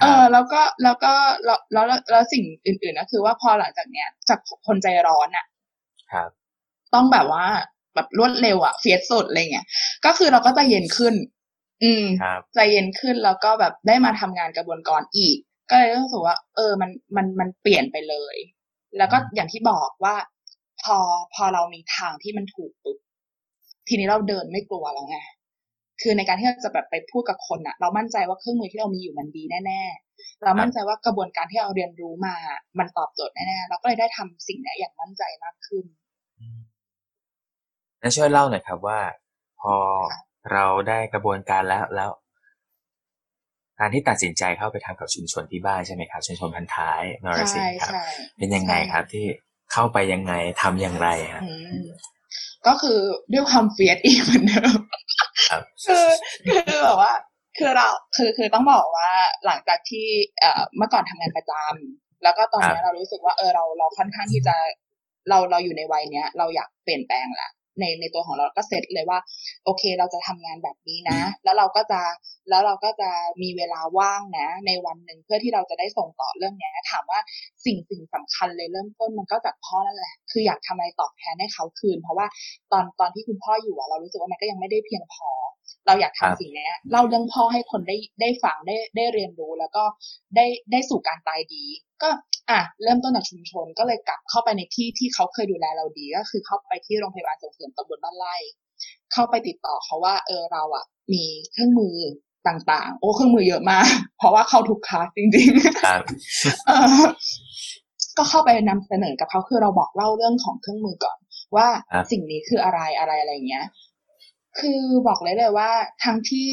[0.00, 1.12] เออ แล้วก็แล้วก็
[1.44, 5.46] แล้วแล้วแล้วสิ่งอื่นๆก็คือว่าพอหลังจากเนี้ยจากคนใจร้อนอะ
[6.12, 6.30] ครับ
[6.94, 7.46] ต้องแบบว่า
[7.94, 9.66] แบบรวดเร็วอะเฟียสสุดอะไรเงี้ย
[10.04, 11.14] ก็คือเราก็จะเย็นขึ้น
[11.82, 12.04] อืม
[12.54, 15.36] ใจเย็นขึ้นแล้วก็แบบได้มาทำงานกระบวนการอีก
[15.70, 18.36] ก็เลยรู้สึกว่า เออ มันมันมันเปลี่ยนไปเลย
[18.98, 20.16] แล้วก็อย่างที่บอกว่า
[20.82, 20.96] พอ
[21.34, 22.98] พอเรามีทางที่มันถูกปุ๊บ
[23.88, 25.18] ทีนี้เราเดินไม่กลัวแล้วไง
[26.02, 32.34] คือในการที่เราจะแบบไปพูดกับคนอะเรามั่นใจว่าเครื่องมือที่เรามีอยู่มันดีแน่ๆ เรามั่นใจว่ากระบวนการที่เราเรียนรู้มา
[32.78, 35.84] มันตอบโจทย์แน่ๆ เราก็เลยได้ทำสิ่งนี้อย่างมั่นใจมากขึ้น
[38.02, 39.00] นั่นช่วยเล่าหน่อยครับว่า
[39.60, 39.74] พอ
[40.52, 42.10] เราได้กระบวนการแล้วแล้ว
[43.80, 47.92] การที่ตัดสินใจเข้าไปทำกับชุมชนที่บ้านใช่ไหมครับชุมชนพันท้ายนรสิงห์ครับ
[48.38, 49.26] เป็นยังไงครับที่
[49.72, 50.32] เข้าไปยังไง
[50.62, 51.42] ทำอย่างไรครับ
[52.66, 52.98] ก็คือ
[53.32, 54.78] ด้วยความเฟียสอีกเหมือนเดิม
[55.86, 56.06] คือ
[56.68, 57.12] คือแบบว่า
[57.58, 59.10] คือเราคือคือต้องบอกว่า
[59.46, 60.06] หลังจากที่
[60.40, 64.56] เอ่อเมื่อก่อนทำงานประจำแล้วก็ตอนนี้เรารู้สึกว่าเออเราเราค่อนข้างที่จะ
[65.28, 69.18] เราเราอยู่ในวัยเนี้ย เราอยากเปลี่ยนแปลงแหละ ในในตัวของเราก็เซตเลยว่า
[69.64, 72.00] โอเค เราจะทำงานแบบนี้นะ แล้วเราก็จะ
[72.50, 73.10] แล้วเราก็จะ
[73.42, 77.20] มีเวลาว่างนะ ในวันหนึ่งเพื่อที่เราจะได้ส่งต่อเรื่องนี้ถามว่า
[77.64, 82.26] สิ่งสิ่งสำคัญเลยเริ่มต้นมันก็จากพ่อนั่นแหละ คืออยากทำอะไรตอบแทนให้เขาคืน เพราะว่า
[82.72, 85.30] ตอนตอนที่คุณพ่ออยู่อะเรารู้สึกว่ามันก็ยังไม่ได้เพียงพอ
[85.86, 89.84] เราอยากทำสิ่งนี้เล่าเรื่องพ่อให้คนได้ได้ฟังได้ได้เรียนรู้แล้วก็
[90.36, 91.64] ได้ได้สู่การตายดี
[92.02, 92.08] ก็
[92.50, 98.36] อะเริ่มต้นจากชุมชนก็เลยกลับเข้าไปในที่ที่เขาเคยดูแลเราดี ก็คือเข้าไปที่โรงพยาบาลส่งเสริมตำบลบ้านไร่
[99.12, 101.96] เข้าไปติดต่อเขาว่าเออเราอะ มีเครื่องมือ
[102.48, 103.86] ต่างๆ โอ้เครื่องมือเยอะมาก
[104.18, 105.58] เพราะว่าเข้าทุกคลาสจริงๆ
[108.18, 111.18] ก็เข้าไปนำเสนอกับเขาคือเราบอกเล่าเรื่องของเครื่องมือก่อน
[111.56, 111.68] ว่า
[112.12, 113.64] สิ่งนี้คืออะไรอะไรอะไรเงี้ย
[114.58, 115.70] คือบอกเลยเลยว่า
[116.04, 116.48] ทั้งที่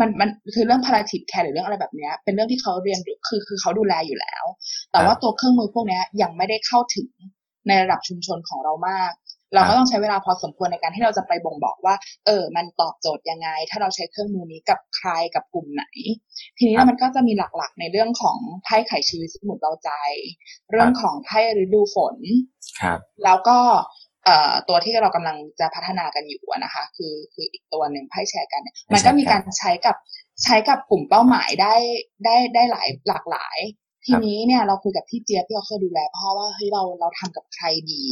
[0.00, 4.44] มันมันคือเรื่องพาราทิตแคร์หรือเรื่องอะไรแบบเนี้ยเป็นเรื่องที่เขาเรียนคือคือเขาดูแลอยู่แล้ว
[4.92, 7.08] แต่ว่าตัวเครื่องมือพวกนี้ยังไม่ได้เข้าถึง
[7.68, 9.12] ในระดับชุมชนของเรามาก
[9.54, 11.94] เราก็ต้องใช้เวลาพอสมควรในการที่เราจะไปบ่งบอกว่า
[12.26, 15.84] เออ มันตอบโจทย์ยังไง ถ้าเราใช้เครื่องมือนี้กับใครกับกลุ่มไหน
[16.58, 19.90] ทีนี้มันก็จะมีหลักๆ ในเรื่องของไพ่ไขชีวิตสมุดเราใจ
[20.72, 22.16] เรื่องของไพ่ฤดูฝน
[22.80, 23.80] ครับแล้วก็เอ่อ
[24.68, 29.96] ตัวที่เรากำลังจะพัฒนากันอยู่นะคะ คือคืออีกตัวหนึ่งไพ่แชร์กันเนี่ยมันก็มีการใช้กับ
[30.44, 31.74] ใช้กับกลุ่มเป้าหมายได้
[32.24, 33.58] ได้ได้หลายหลากหลาย
[34.06, 38.04] ทีนี้เนี่ยเราคุยกับพี่เจี๊ยบที่เราเคยดูแลพ่อว่าเฮ้ยเราเราทำกับใครดี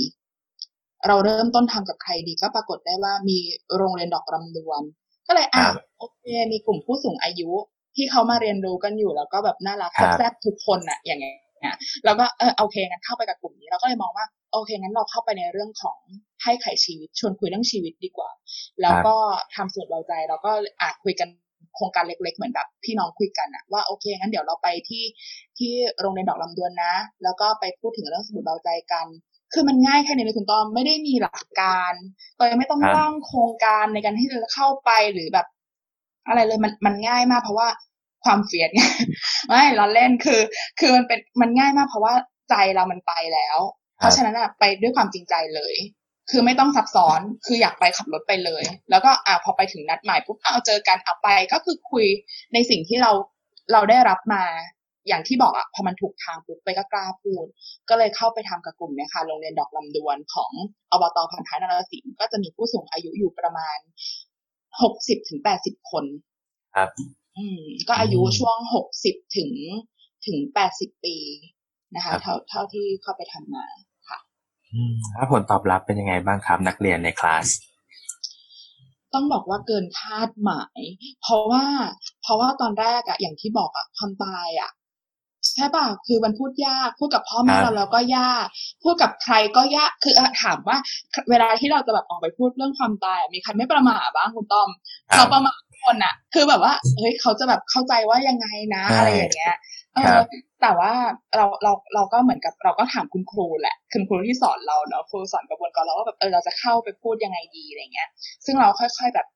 [1.09, 3.39] เราเริ่มต้นทำกับใครดีก็ปรากฏได้ว่ามี
[3.77, 4.83] โรงเรียนดอกรำดวน
[5.27, 5.65] ก็เลยอะ
[5.99, 6.23] โอเค
[6.53, 7.51] มีกลุ่มผู้สูงอายุ
[7.97, 11.33] ที่เขามาเรียนรู้กันอยู่แล้วก็แบบน่ารักครับแซ่บๆทุกคนอะอย่างเงี้
[11.71, 15.99] ยแล้วก็เออโอเคงั้นเข้าไปกับกลุ่มนี้เราก็เลยมองว่า โอเคงั้นเราเข้าไปในเรื่องของ
[16.43, 18.31] ให้ไขชีวิต ชวนคุยเรื่องชีวิตดีกว่า
[18.83, 19.17] แล้วก็
[19.55, 21.29] ทำส่วนเบาใจเราก็อาจคุยกัน
[21.77, 25.05] โครงการเล็ก ๆ เหมือนแบบพี่น้องคุยกันอะว่าโอเคงั้นเดี๋ยวเราไปที่
[25.59, 29.07] ที่โรงเรียนดอกลำดวนนะ แล้วก็ไปพูดถึงเรื่องสมุดเบาใจกัน
[29.53, 31.93] คือมันง่ายแค่นี้เลยคุณต้อมไม่ได้มีหลักการ
[32.39, 35.47] ตัวไม่ต้องครับร่างโครงการในการที่จะเข้าไปหรือแบบ
[36.29, 37.69] อะไรเลยมันมันง่ายมาก เพราะว่า
[38.25, 38.83] ความเฟียดไง
[39.49, 40.41] ไม่เราเล่นคือ
[40.81, 42.15] คือมันเป็นมันง่ายมากเพราะว่า
[42.51, 43.59] ใจเรามันไปแล้ว
[44.03, 45.75] เพราะฉะนั้นอะไปด้วยความจริงใจเลย
[46.31, 52.07] คือไม่ต้องซับซ้อนคืออยากไปขับรถไปเลย แล้วก็อ่าพอไปถึงนัดหมายปุ๊บเอาเจอกันเอาไปก็คือคุย
[52.53, 53.13] ในสิ่งที่เรา
[53.73, 54.45] เราได้รับมา
[55.09, 57.47] อย่างที่บอกอะพอมันถูกทางปุ๊บไปก็กล้าพูด
[57.89, 60.53] ก็เลยเข้าไปทำกับกลุ่มเนี่ยค่ะโรงเรียนดอกลำดวนของ
[60.91, 63.79] อบตพันท้ายนรสิงห์ก็จะมีผู้สูงอายุอยู่ประมาณ
[64.83, 66.05] หกสิบถึงแปดสิบคน
[66.75, 66.91] ครับ
[67.39, 69.51] อืม ก็อายุอืมช่วงหกสิบถึง
[70.27, 71.17] ถึงแปดสิบปี
[71.95, 73.92] นะคะครับเท่าเท่าที่เข้าไปทำมาอืม
[75.15, 77.47] แล้วผลตอบรับเป็นยังไงบ้างครับ นักเรียนในคลาส
[79.15, 80.81] ต้องบอกว่าเกินคาดหมาย
[81.23, 81.65] เพราะว่า
[82.23, 84.71] เพราะว่าตอนแรกอะอย่างที่บอกอะความตายอะ
[85.55, 88.45] ใช่ป่ะคือมันพูดยากพูดกับพ่อแม่ครับเราแล้วก็ยาก
[88.83, 90.77] พูดกับใครก็ยากคืออะถามว่า
[91.31, 94.69] เวลาที่เราจะแบบออกไปพูดเรื่องความตายอะมีใครไม่ประมาทบ้างคุณต้อม
[95.11, 100.27] ครัเขาบประมาททุกคนอะคือแบบว่าเฮ้ยเขาจะแบบเข้าใจว่ายังไงนะใช่อะไรอย่างเงี้ยเอ ครัอบ
[100.63, 100.93] แต่ว่า
[101.37, 108.09] เราเราเราก็เหมือนกับเราก็ถามคุณครูแหละคุณครูที่สอนเราเนาะครูสอนกระบวนการเราว่าแบบเออเราจะเข้าไปพูดยังไงดีอะไรเงี้ย
[108.45, 109.27] ซึ่งเราค่อยๆแบบ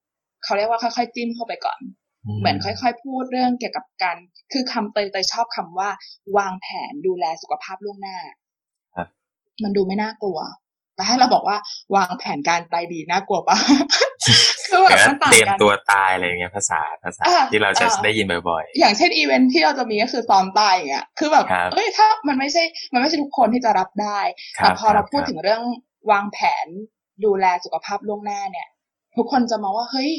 [0.44, 1.78] เขาเรียกว่าค่อยๆจิ้มเข้าไปก่อน
[2.40, 4.16] เหมือนค่อย ๆ พูดเรื่องเกี่ยวกับการ
[4.52, 5.88] คือคำเตยเตยชอบคำว่า
[6.36, 8.16] วางแผนดูแลสุขภาพล่วงหน้า
[8.94, 9.08] ครับ
[9.62, 10.38] มันดูไม่น่ากลัว
[10.94, 11.56] แต่ให้เราบอกว่า
[11.94, 13.56] วางแผนการตายดีน่ากลัวปะ
[14.76, 22.62] คือแบบมันต่างเตรียมกันตัวตายอะไรอย่างเงี้ยภาษาภาษาอ่าที่เราจะอ่าได้ยินบ่อยอย่างเช่นอีเวนท์ที่เราจะมีก็คือซ้อมตายอย่างเงี้ยคือแบบครับเอ้ยถ้ามันไม่ใช่
[22.92, 25.62] มันไม่ใช่ทุกคนที่จะรับได้ๆครัแต่บพอเราพูดคบถึงเรื่อง
[26.10, 26.66] วางแผน
[27.24, 28.68] ดูแลสุขภาพล่วงหน้าเนี่ย
[29.16, 30.10] ทุกคนจะมองว่าเฮ้ย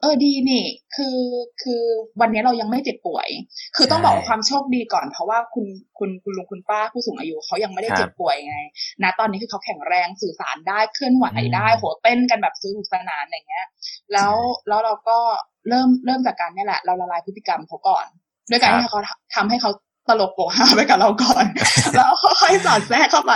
[0.00, 0.64] เออดีนี่
[0.96, 1.18] คือ
[1.62, 1.82] คือ
[2.20, 3.28] วันนี้เรายังไม่เจ็บป่วย
[3.76, 5.66] คือต้องบอกว่าความโชคดีก่อน เพราะว่าคุณ
[5.98, 8.58] คุณคุณลุงคุณป้าผู้สูงอายุเขายังไม่ได้เจ็บป่วยไง
[9.02, 13.66] นะตอนนี้คือเขาแข็งแรงสื่อสารได้เคลื่อนไหวได้โหเต้นกันแบบสนุกสนานอย่างเงี้ย
[14.12, 14.34] แล้ว
[14.68, 15.18] แล้วเราก็
[15.68, 18.06] เริ่มเริ่มจากการเนี่ยแหละ เราละลายพฤติกรรมเขาก่อน
[18.50, 19.00] ด้วยการที่เขา
[19.34, 19.70] ทำให้เขา
[20.08, 21.44] ตลกโปกฮาไปกับเราก่อน
[21.94, 23.34] แล้วค่อยๆสอดแทรกเข้าไป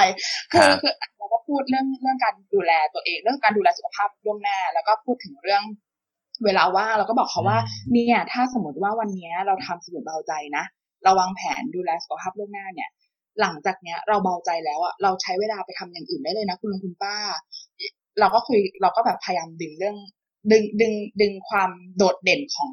[0.52, 5.62] คือคือเราก็พูดเรื่องเรื่องการดูแลตัวเอง เรื่องการดูแลสุขภาพล่วงหน้า แล้วก็พูดถึงเรื่อง
[6.44, 7.58] เวลาว่างเราก็บอกเขาว่า
[7.92, 10.64] เนี่ย ถ้าสมมติว่าวันเนี้ยเราทำสมุดเบาใจนะ
[11.04, 12.90] เราวางแผนดูแลสุขภาพล่วงหน้าเนี่ย
[13.40, 17.16] หลังจากเนี้ย เราเบาใจแล้วอะเราใช้เวลาไปทำอย่างอื่นได้เลยนะ คุณลุงคุณป้า
[18.20, 19.96] เราก็คุยเราก็แบบพยายามดึงเรื่อง
[20.52, 22.72] ดึงดึงดึงความโดดเด่นของ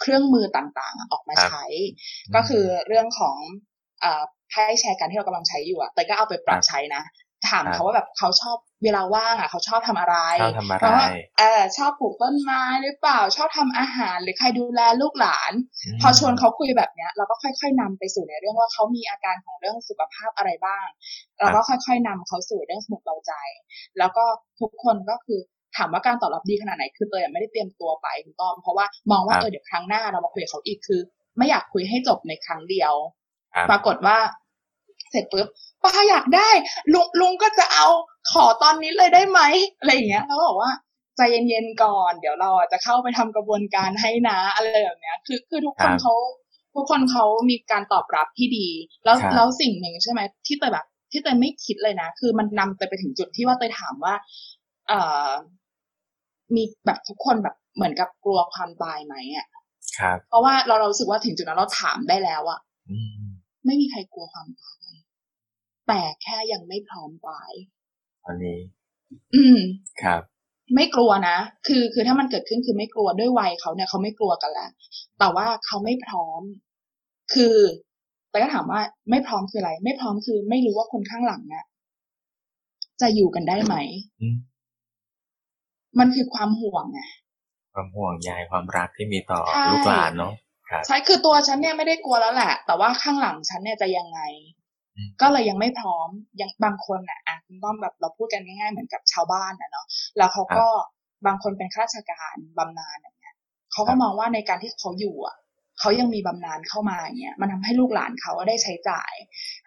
[0.00, 1.64] เครื่องมือต่างๆอะออกมาครับใช้
[2.34, 3.36] ก็คือเรื่องของ
[4.04, 7.02] อ่าไพ่แชร์กันที่เรากำลังใช้อยู่อะแต่ก็เอาไปปรับใช้นะ
[7.48, 15.52] ถามครับเขาว่าแบบเขาชอบเวลาว่างอะเขาชอบทำอะไรชอบทำอะไรเพราะว่าเออชอบปลูกต้นไม้หรือเปล่าชอบทำอาหารหรือใครดูแลลูกหลาน
[15.96, 20.86] มพอชวนเขาคุยแบบเนี้ย เราก็ค่อย ๆนำไปสู่ในเรื่องว่าเขามีอาการของเรื่องสุขภาพอะไรบ้าง
[21.38, 23.32] เราก็ค่อยๆนำเขาสู่เรื่องสมุดเบาใจ
[23.98, 24.24] แล้วก็
[24.60, 25.40] ทุกคนก็คือ
[25.76, 31.00] ถามว่าการตอบรับดีขนาดไหนคือเตยอะไม่ได้เตรียมตัวไปคุณต้อมเพราะว่ามองว่าครับเออเดี๋ยวครั้งหน้าเรามาคุยกับเขาอีกคือ
[31.38, 32.94] ไม่อยากคุยให้จบในครั้งเดียว
[33.54, 34.18] ครับปรากฏว่า
[35.10, 35.48] เสร็จปุ๊บ
[35.84, 36.48] ป้าอยากได้
[36.92, 37.86] ลุงลุงก็จะเอา
[38.32, 39.40] ขอตอนนี้เลยได้ไหม
[39.78, 40.72] อะไรอย่างเงี้ยแล้วก็บอกว่า
[41.16, 46.14] ใจเย็นๆก่อน เดี๋ยวเราอะจะเข้าไปทำกระบวนการให้นะอะไรแบบเนี้ย คือคือทุกคนครับเขา
[46.74, 48.68] ทุกคนเขามีการตอบรับที่ดี
[49.04, 54.14] แล้วครับแล้วสิ่งหนึ่งใช่ไหมที่เตยแบบ ที่เตยไม่คิดเลยนะ คือมันนำเตยไปถึงจุดที่ว่าเตยถามว่า
[54.88, 55.28] เอ่อ
[56.54, 59.46] มีแบบทุกคนแบบเหมือนกับกลัวความตายไหมอะ
[59.98, 62.60] ครับ เพราะว่าเราเรารู้สึกว่าถึงจุดนั้นเราถามได้แล้วอะ
[62.90, 63.22] อืม
[63.66, 64.87] ไม่มีใครกลัวความตาย
[65.88, 67.52] แต่แค่ยังไม่พร้อมตาย
[68.24, 68.58] ตอนนี้
[69.34, 69.58] อืม
[70.02, 70.22] ครับ
[70.74, 74.70] ไม่กลัวนะ คือคือถ้ามันเกิดขึ้นคือไม่กลัวด้วยวัยเขาเนี่ยเขาไม่กลัวกันแล้ว
[75.18, 76.42] แต่ว่าเขาไม่พร้อม
[77.34, 77.56] คือ
[78.30, 81.64] แต่ก็ถามว่าไม่พร้อมคืออะไร ไม่พร้อมคือ ไม่รู้ว่าคนข้างหลังเนี่ย
[83.00, 83.76] จะอยู่กันได้ไหม
[84.20, 84.36] อืม
[85.98, 87.00] มันคือความห่วงไง
[87.74, 90.32] ความห่วงใยความรักที่มีต่อใช่ลูกหลานเนาะ
[90.70, 94.57] ครับใช่ คือตัวฉันเนี่ยไม่ได้กลัวแล้วแหละ แต่ว่าข้างหลังฉันเนี่ยจะยังไงอืม
[95.22, 96.08] ก็เลยยังไม่พร้อม
[96.40, 100.66] ยังบางคนอะอะคุณต้อมแบบเราพูดกันง่ายๆเหมือนกับชาวบ้านนะเนาะแล้วเขาก็
[101.26, 103.36] บางคนเป็นข้าราชการบำนาญอย่างเงี้ย
[103.72, 105.36] เขาก็มองว่าในการที่เขาอยู่อะ
[105.80, 109.12] เขายังมีบำนาญเข้ามาอย่างเงี้ยมันทำให้ลูกหลานเขาได้ใช้จ่าย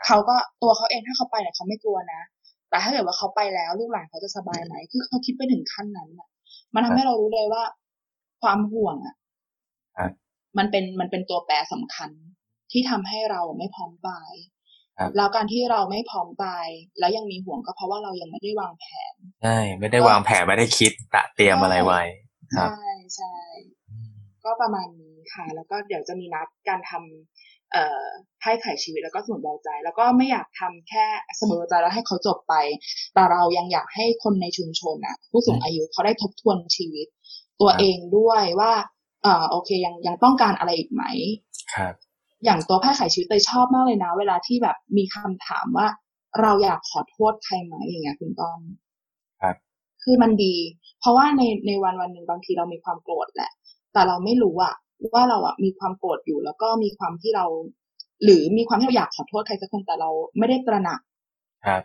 [0.06, 2.22] เขาก็ตัวเขาเองถ้าเขาไปเนี่ยเขาไม่กลัวนะ
[2.70, 6.30] แต่ถ้าเกิดว่าเขาไปแล้วลูกหลานเขาจะสบายไหมคือเขาคิดไปถึงขั้นนั้นอะ
[6.74, 7.64] มันทำให้เรารู้เลยว่า
[8.42, 9.16] ความห่วงอะ
[9.98, 10.12] ครับ
[10.58, 12.10] มันเป็นมันเป็นตัวแปรสำคัญ
[12.72, 14.61] ที่ทำให้เราไม่พร้อมตายครับ
[15.18, 16.68] แล้วการที่เราไม่พร้อมตาย
[17.00, 22.02] แล้วยังมีห่วงก็เพราะว่าเรายังไม่ได้วางแผนใช่ไม่ได้วางแผนไม่ได้คิดตะเตรียมอะไรไว้
[22.56, 23.36] ครับใช่ใช่
[24.44, 28.06] ก็ประมาณนี้ค่ะ แล้วก็เดี๋ยวจะมีนัดการทำเอ่อ
[28.40, 31.06] ไพ่ไขชีวิตแล้วก็สมุดเบาใจ แล้วก็ไม่อยากทำแค่
[31.40, 32.56] สมุดเบาใจแล้วให้เขาจบไป
[33.14, 37.08] แต่เรายังอยากให้คนในชุมชนอะ ผู้สูงอายุเขาได้ทบทวนชีวิต
[37.60, 38.72] ตัวครับเองด้วยว่า
[39.24, 41.04] เอ่อโอเคยังยังต้องการอะไรอีกไหม
[41.76, 41.94] ครับ
[42.46, 45.88] อย่างตัวไพ่ไขชีวิตเตยชอบมากเลยนะ เวลาที่แบบมีคำถามว่า
[46.42, 48.60] เราอยากขอโทษใครไหมอย่างเงี้ยคุณต้อม
[49.42, 49.56] ครับ
[50.04, 50.56] คือมันดี
[51.00, 53.52] เพราะว่าในในวันวันหนึ่งบางทีเรามีความโกรธแหละ
[53.94, 54.74] แต่เราไม่รู้อะ
[55.14, 57.46] ว่าเราอะมีความโกรธอยู่ แล้วก็มีความที่เรา
[58.24, 61.00] หรือมีความที่เราอยากขอโทษใครสักคนแต่เราไม่ได้ตระหนัก
[61.66, 61.84] ครับ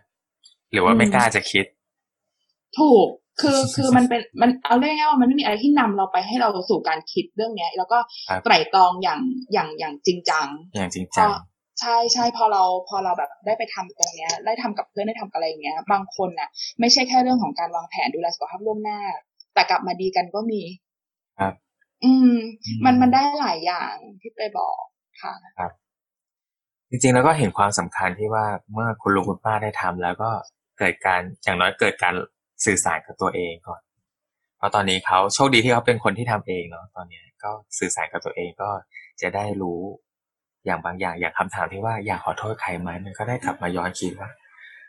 [0.72, 1.64] หรือว่าไม่อืมกล้าจะคิด
[2.78, 3.08] ถูก
[3.40, 9.20] คือคือมันเป็นมันเอาเรียกง่ายๆว่ามันไม่มีอะไรที่นำเราไปให้เราสู่การคิดเรื่องเนี้ย แล้วก็ครับไตร่ตรองอย่าง
[9.52, 11.32] อย่างอย่างจริงจัง อย่างจริงพจัอง
[11.80, 16.48] ใช่ใช่พอเราพอเราแบบได้ไปทำตรงเนี้ย ได้ทำกับเพื่อนได้ทำกับอะไรอย่างเงี้ย บางคนน่ะ
[16.80, 19.00] ไม่ใช่แค่เรื่องของการวางแผนดูแลสุขภาพล่วงหน้า
[19.54, 20.62] แต่กลับมาดีกันก็มี
[21.38, 21.54] ครับ
[22.04, 24.80] อืมอืมมันมันได้หลายอย่างที่ไปบอก
[25.22, 25.34] ค่ะ
[26.90, 30.30] จริงๆแล้วก็เห็นความสำคัญที่ว่าเมื่อคุณลุงคุณป้าได้ทำแล้วก็
[30.78, 32.14] เกิดการอย่างน้อยเกิดการ
[32.64, 33.80] สื่อสารกับตัวเองก่อน
[34.58, 38.70] เพราะตอนนี้เขาโชคดีที่เขาเป็นคนที่ทำเองเนาะตอนนี้ก็สื่อสารกับตัวเองก็
[39.22, 39.80] จะได้รู้
[40.66, 44.30] อย่างบางอย่างอย่างคำถามที่ว่าอยากขอโทษใครไหมมันก็ได้กลับมาย้อนคิดว่า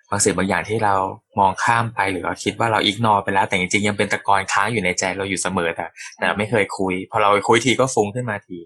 [0.10, 0.95] บางสิ่งบางอย่างที่เรา
[1.39, 5.86] มองข้ามไปหรือเราคิดว่าเราอิกนอไปแล้ว แต่จริงๆยังเป็นตะกอนค้างอยู่ในใจเราอยู่เสมอแต่
[6.19, 8.60] แต่ไม่เคยคุย พอเราคุยทีก็ฟุ้งขึ้นมาที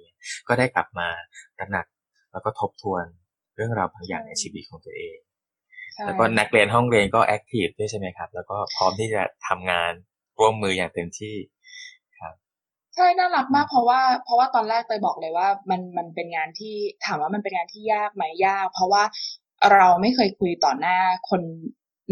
[0.47, 1.07] ก็ได้กลับมา
[1.57, 1.85] ตระหนัก
[2.31, 3.03] แล้วก็ทบทวน
[3.55, 5.17] เรื่องราวบางอย่างในชีวิตของตัวเอง
[6.05, 9.91] แล้วก็นักเรียนห้องเรียนก็แอคทีฟด้วยใช่ไหมครับ แล้วก็พร้อมที่จะทำงาน
[10.39, 11.35] ร่วมมืออย่างเต็มที่
[12.95, 16.75] ใช่น่ารักมากเพราะว่า เพราะว่าตอนแรกเตยบอกเลยว่า มันมันเป็นงานที่
[17.05, 19.03] ถามว่ามันเป็นงานที่ยากไหมยาก เพราะว่า
[19.73, 20.97] เราไม่เคยคุยต่อหน้า
[21.29, 21.41] คน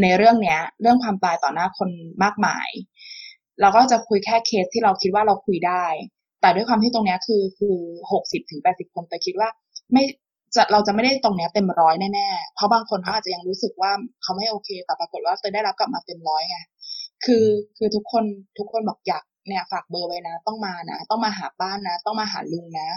[0.01, 1.89] ในเรื่องเนี้ย เรื่องความตายต่อหน้าคน
[2.23, 2.69] มากมาย
[3.61, 5.85] เราก็จะคุยแค่เคสที่เราคิดว่าเราคุยได้
[6.41, 7.77] แต่ด้วยความที่ตรงเนี้ยคือคือ
[8.11, 9.49] หกสิบถึงแปดสิบคนแต่คิดว่า
[9.93, 10.03] ไม่
[10.55, 13.91] จะเราจะไม่ได้ตรงเนี้ยเต็มร้อยแน่ๆ เพราะบางคนเขาอาจจะยังรู้สึกว่า
[14.23, 16.57] เขาไม่โอเค แต่ปรากฏว่าเตยได้รับกลับมาเต็มร้อยไง
[17.25, 17.45] คือ
[17.77, 18.23] คือทุกคน
[18.57, 22.89] ทุกคนบอกอยากเนี่ยฝากเบอร์ไว้นะ ต้องมานะ ต้องมาหาบ้านนะ ต้องมาหาลุงนะ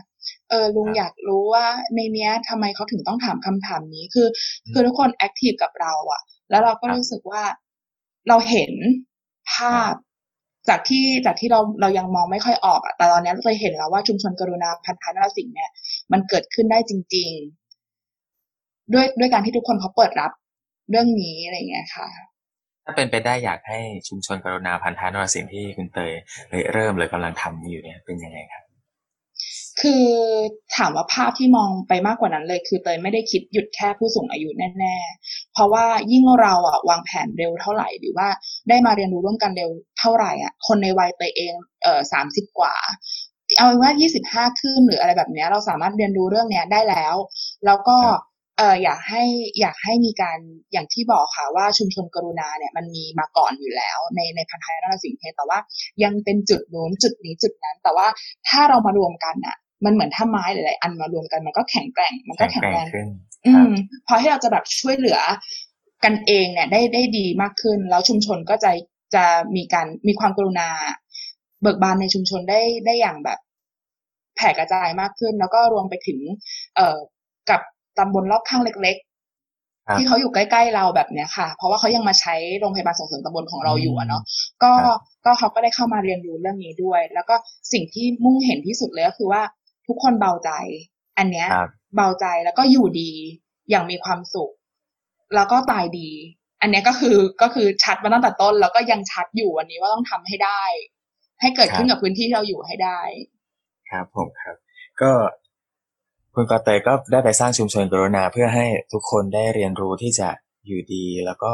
[0.50, 4.26] เออลุงครับอยากรู้ว่าในเนี้ยทำไมเขาถึงต้องถามคำถามนี้ คือ
[4.64, 7.42] อืมคือทุกคนแอคทีฟกับเราอะแล้วเราก็ครับรู้สึกว่า
[8.28, 8.72] เราเห็น
[9.52, 9.94] ภาพ
[10.68, 15.70] จากที่จากที่เราเรายังมองไม่ค่อยออกอะแต่ตอนนี้เราเคยเห็นแล้วว่าชุมชนกรุณาพันธานรสิงห์เนี่ย
[16.12, 17.30] มันเกิดขึ้นได้จริง
[18.10, 20.32] ๆ ด้วยด้วยการที่ทุกคนเขาเปิดรับ
[20.90, 22.08] เรื่องนี้อะไรอย่างเงี้ยค่ะ
[22.84, 26.12] ถ้าเป็นไปได้อยากให้ชุมชนกรุณาพันธานรสิงห์ที่คุณเตย
[26.50, 28.64] เลยเริ่มเลยกำลังทำอยู่เนี่ยเป็นยังไงครับ
[29.80, 30.04] คือ
[30.76, 38.28] ถามว่าภาพที่มองไปมากกว่านั้นเลย คือเตยไม่ได้คิดหยุดแค่ผู้สูงอายุแน่ๆ เพราะว่ายิ่งเราอะวางแผนเร็วเท่าไหร่หรือว่า
[38.68, 42.74] ได้มาเรียนรู้ร่วมกันเร็วเท่าไหร่อะคนในวัยเตยเองเอ่อสามสิบกว่า
[43.56, 47.14] เอาเป็นว่ายี่สิบห้าขึ้นหรืออะไรแบบเนี้ยเราสามารถเรียนรู้เรื่องเนี้ยได้แล้ว
[47.66, 48.16] แล้วก็ครับ
[48.58, 49.22] เอออยากให้
[49.60, 50.38] อยากให้มีการ
[50.72, 55.58] อย่างที่บอกค่ะว่าชุมชนกรุณาเนี่ยมันมีมาก่อนอยู่แล้ว ในในพันท้ายนรสิงห์เพชรแต่ว่า
[56.04, 58.06] ยังเป็นจุดนู้นจุดนี้จุดนั้น แต่ว่า
[58.48, 63.06] ถ้าเรามารวมกันน่ะมันเหมือนถ้าไม้หลายๆอันมารวมกันมันก็แข็งแกร่งมันก็แข็งแข็งแกร่แรงงขึ้น
[63.46, 63.72] อืครับม
[64.06, 65.18] พอที่เราจะแบบช่วยเหลือ
[66.04, 68.70] กันเองเนี่ยได้ได้ดีมากขึ้น แล้วชุมชนก็จะ
[69.14, 69.24] จะ
[69.56, 70.68] มีการมีความกรุณา
[71.62, 73.38] เบิกบานในชุมชนได้ได้อย่างแบบ
[74.36, 76.18] แผ่กระจายมากขึ้น แล้วก็รวมไปถึง
[76.76, 76.98] เอ่อ
[77.50, 77.60] กับ
[77.98, 78.96] ตำบลรอบข้างเล็ก
[79.86, 84.22] ครับๆที่เขาอยู่ใกล้ๆเราแบบเนี้ยค่ะ เพราะว่าเขายังมาใช้โรงพยาบาลส่งเสริมตำบลของเราอยู่อะเนาะ
[84.62, 87.34] ก็ครับก็เขาก็ได้เข้ามาเรียนรู้เรื่องนี้ด้วย แล้วก็
[87.72, 89.42] สิ่งที่มุ่งเห็นที่สุดเลยก็คือว่า
[89.86, 90.50] ทุกคนเบาใจ
[91.18, 93.10] อันเนี้ยครับเบาใจแล้วก็อยู่ดี
[93.70, 94.52] อย่างมีความสุข
[95.34, 96.10] แล้วก็ตายดี
[96.60, 100.62] อันเนี้ยก็คือก็คือชัดมาตั้งแต่ต้น แล้วก็ยังชัดอยู่วันนี้ว่าต้องทำให้ได้
[101.42, 103.00] ให้เกิดขึ้นกับพื้นที่ที่เราอยู่ให้ได้
[103.90, 104.56] ครับผมครับ
[105.02, 105.12] ก็
[106.34, 110.28] คุณกอเตยก็ได้ไปสร้างชุมชนกรุณาเพื่อให้ทุกคนได้เรียนรู้ที่จะ
[110.66, 111.52] อยู่ดี แล้วก็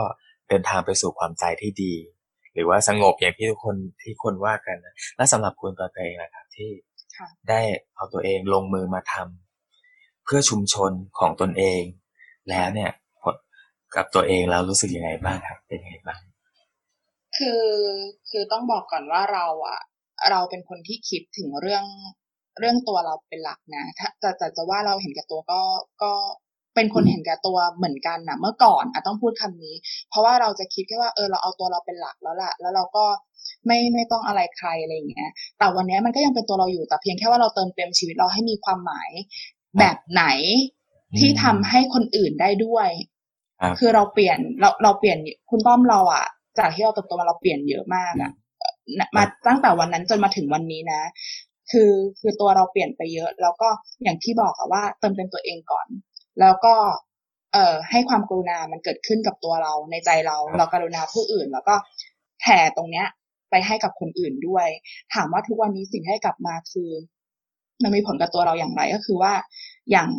[0.48, 1.94] เดินทางไปสู่ความใจที่ดี
[2.54, 6.70] หรือว่าสงบอย่างที่ทุกคนที่คนว่ากันนะและสำหรับคุณกอเตยนะครับที่
[7.18, 7.60] ค่ะได้
[7.96, 11.82] เอาตัวเองลงมือมาทำเพื่อชุมชนของตนเอง
[12.50, 12.90] แล้วเนี่ย
[13.22, 13.34] ผล
[13.96, 16.20] กับตัวเองแล้วรู้สึกยังไงบ้างครับเป็นยังไงบ้าง
[17.38, 17.62] คือ
[18.30, 19.80] คือต้องบอกก่อนว่าเราอะ
[20.30, 21.84] เราเป็นคนที่คิดถึงเรื่อง
[22.58, 25.60] เรื่องตัวเราเป็นหลักนะ ถ้าจะจะจะว่าเราเห็นแก่ตัวก็
[26.02, 26.12] ก็
[26.74, 29.74] เป็นคนเห็นแก่ตัวเหมือนกันนะเมื่อก่อนอะต้องพูดคำนี้
[30.10, 33.04] เพราะว่าเราจะคิดแค่ว่าเออเราเอาตัวเราเป็นหลักแล้วล่ะ แล้วเราก็
[33.66, 39.10] ไม่ไม่ต้องอะไรใครอะไรอย่างเงี้ย แต่วันเนี้ยมันก็ยังเป็นตัวเราอยู่แต่เพียงแค่ว่าเราเติมเต็มชีวิตเราให้มีความหมาย
[39.78, 40.24] แบบไหน
[41.18, 42.88] ที่ทำให้คนอื่นได้ด้วย
[43.60, 45.18] ครับคือเราเปลี่ยนเราเราเปลี่ยน
[45.50, 46.26] คุณป้อมเราอะ
[46.58, 48.32] จากที่เราเติบโตมาเราเปลี่ยนเยอะมากอะ
[49.16, 51.02] มาตั้งแต่วันนั้นจนมาถึงวันนี้นะ
[51.70, 53.68] คือคือตัวเราเปลี่ยนไปเยอะ แล้วก็
[54.02, 55.86] อย่างที่บอกอะว่าเติมเต็มตัวเองก่อน
[56.40, 56.74] แล้วก็
[57.52, 61.74] เอ่อให้ความกรุณามันเกิดขึ้นกับตัวเราในใจเราครับเรากรุณาผู้อื่นแล้วก็
[62.40, 63.06] แผ่ตรงเนี้ย
[63.50, 64.66] ไปให้กับคนอื่นด้วย
[65.14, 66.90] ถามว่าทุกวันนี้สิ่งที่ให้กลับมาคือ
[67.82, 69.32] มันมีผลกับตัวเราอย่างไรก็คือว่า
[69.90, 70.10] อย่าง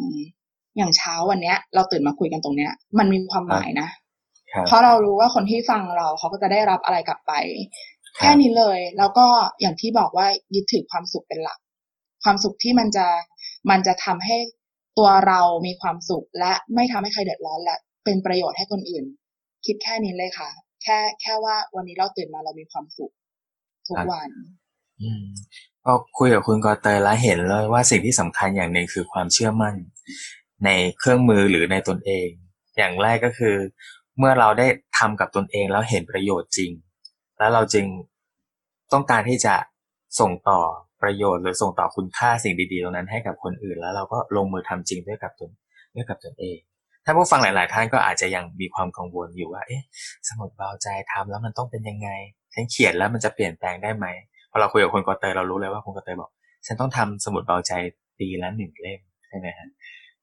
[0.77, 3.99] อย่างเช้าวันเนี้ย เราตื่นมาคุยกันตรงเนี้ย มันมีความหมายนะครับ
[4.67, 7.33] เพราะเรารู้ว่าคนที่ฟังเราเขาก็จะได้รับอะไรกลับไป
[8.17, 9.27] ครับแค่นี้เลย แล้วก็
[9.61, 11.59] อย่างที่บอกว่ายึดถือความสุขเป็นหลัก
[12.23, 13.07] ความสุขที่มันจะ
[13.69, 14.37] มันจะทำให้
[14.97, 19.05] ตัวเรามีความสุขและไม่ทำให้ใครเดือดร้อนและเป็นประโยชน์ให้คนอื่น
[19.65, 20.49] คิดแค่นี้เลยค่ะ
[20.83, 23.11] แค่แค่ว่าวันนี้เราตื่นมาเรามีความสุข
[23.87, 24.29] ทุกครับวัน
[25.01, 25.25] อืม
[25.83, 29.75] พอคุยกับคุณกอเตยแล้วเห็นเลยว่าสิ่งที่สำคัญอย่างหนึ่งคือความเชื่อมั่น
[30.65, 32.27] ในเครื่องมือหรือในตนเอง
[32.77, 33.55] อย่างแรกก็คือ
[34.19, 34.67] เมื่อเราได้
[34.97, 36.71] ทำกับตนเองแล้วเห็นประโยชน์จริง
[37.39, 37.85] แล้วเราจึง
[38.93, 39.55] ต้องการที่จะ
[40.19, 40.59] ส่งต่อ
[41.01, 45.51] ประโยชน์หรือส่งต่อคุณค่าสิ่งดีๆตรงนั้นให้กับคนอื่น แล้วเราก็ลงมือทำจริงด้วยกับตน
[45.95, 46.57] ด้วยกับตนเอง
[47.05, 49.83] ถ้าผู้ฟังหลาย ๆ ท่านก็อาจจะยังมีความกังวลอยู่ว่า เอ๊ะ
[50.27, 52.09] สมุดเบาใจทำแล้วมันต้องเป็นยังไง
[52.53, 54.05] ฉันเขียนแล้วมันจะเปลี่ยนแปลงได้ไหม
[54.51, 56.29] พอเราคุยกับคุณกอเตยเรารู้เลยว่าคุณกอเตยบอก
[56.65, 57.73] ฉันต้องทำสมุดเบาใจ
[58.19, 59.67] ปีละหนึ่งเล่มใช่ไหมฮะ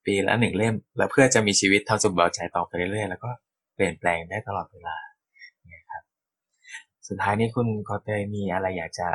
[0.06, 3.30] ปีละหนึ่งเล่ม แล้วเพื่อจะมีชีวิตทำสมุดเบาใจต่อไปเรื่อย ๆ แล้วก็
[3.76, 4.96] เปลี่ยนแปลงได้ตลอดเวลา
[5.66, 6.02] เนี่ยครับ
[7.08, 9.08] สุดท้ายนี้คุณกอเตยมีอะไรอยากจะ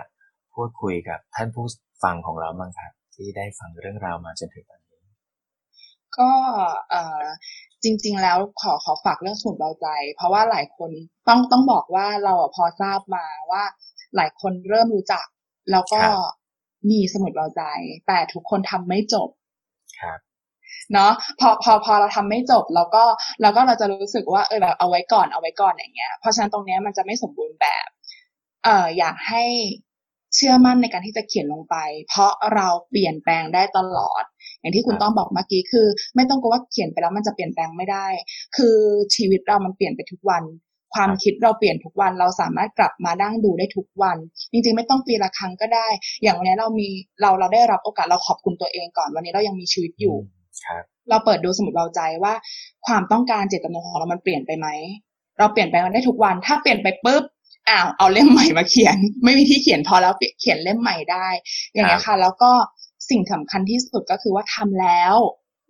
[0.54, 1.66] พูดคุยกับท่านผู้
[2.04, 5.00] ฟังของเราบ้างครับ ที่ได้ฟังเรื่องราวมาจนถึงตอนนี้
[6.18, 6.32] ก็
[6.90, 7.24] เอ่อ
[7.84, 10.92] จริง ๆ แล้วขอขอฝากเรื่องสมุดเบาใจ เพราะว่าหลายคน
[11.28, 13.64] ต้องต้องบอกว่าเราอะพอทราบมาว่า
[14.16, 15.26] หลายคนเริ่มรู้จัก
[15.72, 16.18] แล้วก็ครับ
[16.90, 17.64] มีสมุดเบาใจ
[18.08, 19.30] แต่ทุกคนทำไม่จบ
[20.00, 20.20] ครับ
[20.94, 23.04] เนาะพอพอพอเราทำไม่จบแล้วก็
[23.42, 27.88] แล้วก็เราจะรู้สึกว่าเออแบบเอาไว้ก่อนเอาไว้ก่อนอย่างเงี้ย เพราะฉะนั้นตรงเนี้ยมันจะไม่สมบูรณ์แบบ
[28.64, 29.44] เอ่ออยากให้
[30.36, 31.76] เชื่อมั่นในการที่จะเขียนลงไป
[32.10, 34.24] เพราะเราเปลี่ยนแปลงได้ตลอด
[34.60, 38.08] อย่างที่คุณต้องบอกเมื่อกี้คือ ไม่ต้องกลัวว่าเขียนไปแล้วมันจะเปลี่ยนแปลงไม่ได้
[38.58, 38.76] คือ
[39.16, 40.44] ชีวิตเรามันเปลี่ยนไปทุกวัน
[40.94, 44.18] ความคิดเราเปลี่ยนทุกวัน เราสามารถกลับมานั่งดูได้ทุกวัน
[44.52, 45.88] จริงๆ ไม่ต้องปีละครั้งก็ได้
[46.24, 46.88] อย่างวันนี้เรามี
[47.22, 50.16] เราเราได้รับโอกาสเราขอบคุณตัวเองก่อน วันนี้เรายังมีชีวิตอยู่
[51.10, 52.34] เราเปิดดูสมุดเบาใจว่า
[52.88, 54.68] ความต้องการเจตจำนงของเรามันเปลี่ยนไปไหม
[55.38, 57.24] เราเปลี่ยนแปลงมันได้ทุกวัน ถ้าเปลี่ยนไปปุ๊บ
[57.70, 61.28] อ้าวเอาเล่มใหม่มาเขียน ไม่มีที่เขียนพอแล้วเขียนเล่มใหม่ได้
[61.74, 62.52] อย่างเงี้ยค่ะ แล้วก็
[63.10, 65.16] สิ่งสำคัญที่สุดก็คือว่าทำแล้ว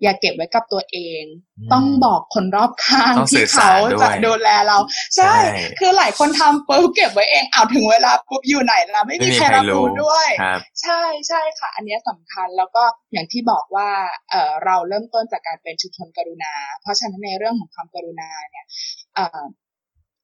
[0.03, 1.23] อย่าเก็บไว้กับตัวเอง
[1.57, 4.77] อืมต้องบอกคนรอบข้างต้องสื่ที่อสาเขารด้วยจะดูแลเรา
[5.15, 12.83] ใช่ใช่ คือหลายคนทำปุ๊บเก็บไว้เองอ้าวถึงเวลาปุ๊บอยู่ไหนล่ะไม่มีใครรับรู้ด้วยครับใช่ใช่ค่ะ อันเนี้ยสำคัญแล้วก็
[13.13, 13.89] อย่างที่บอกว่า
[14.29, 18.65] เออเราเริ่มต้นจากการเป็นชุมชนกรุณา เพราะฉะนั้นในเรื่องของความกรุณาเนี่ย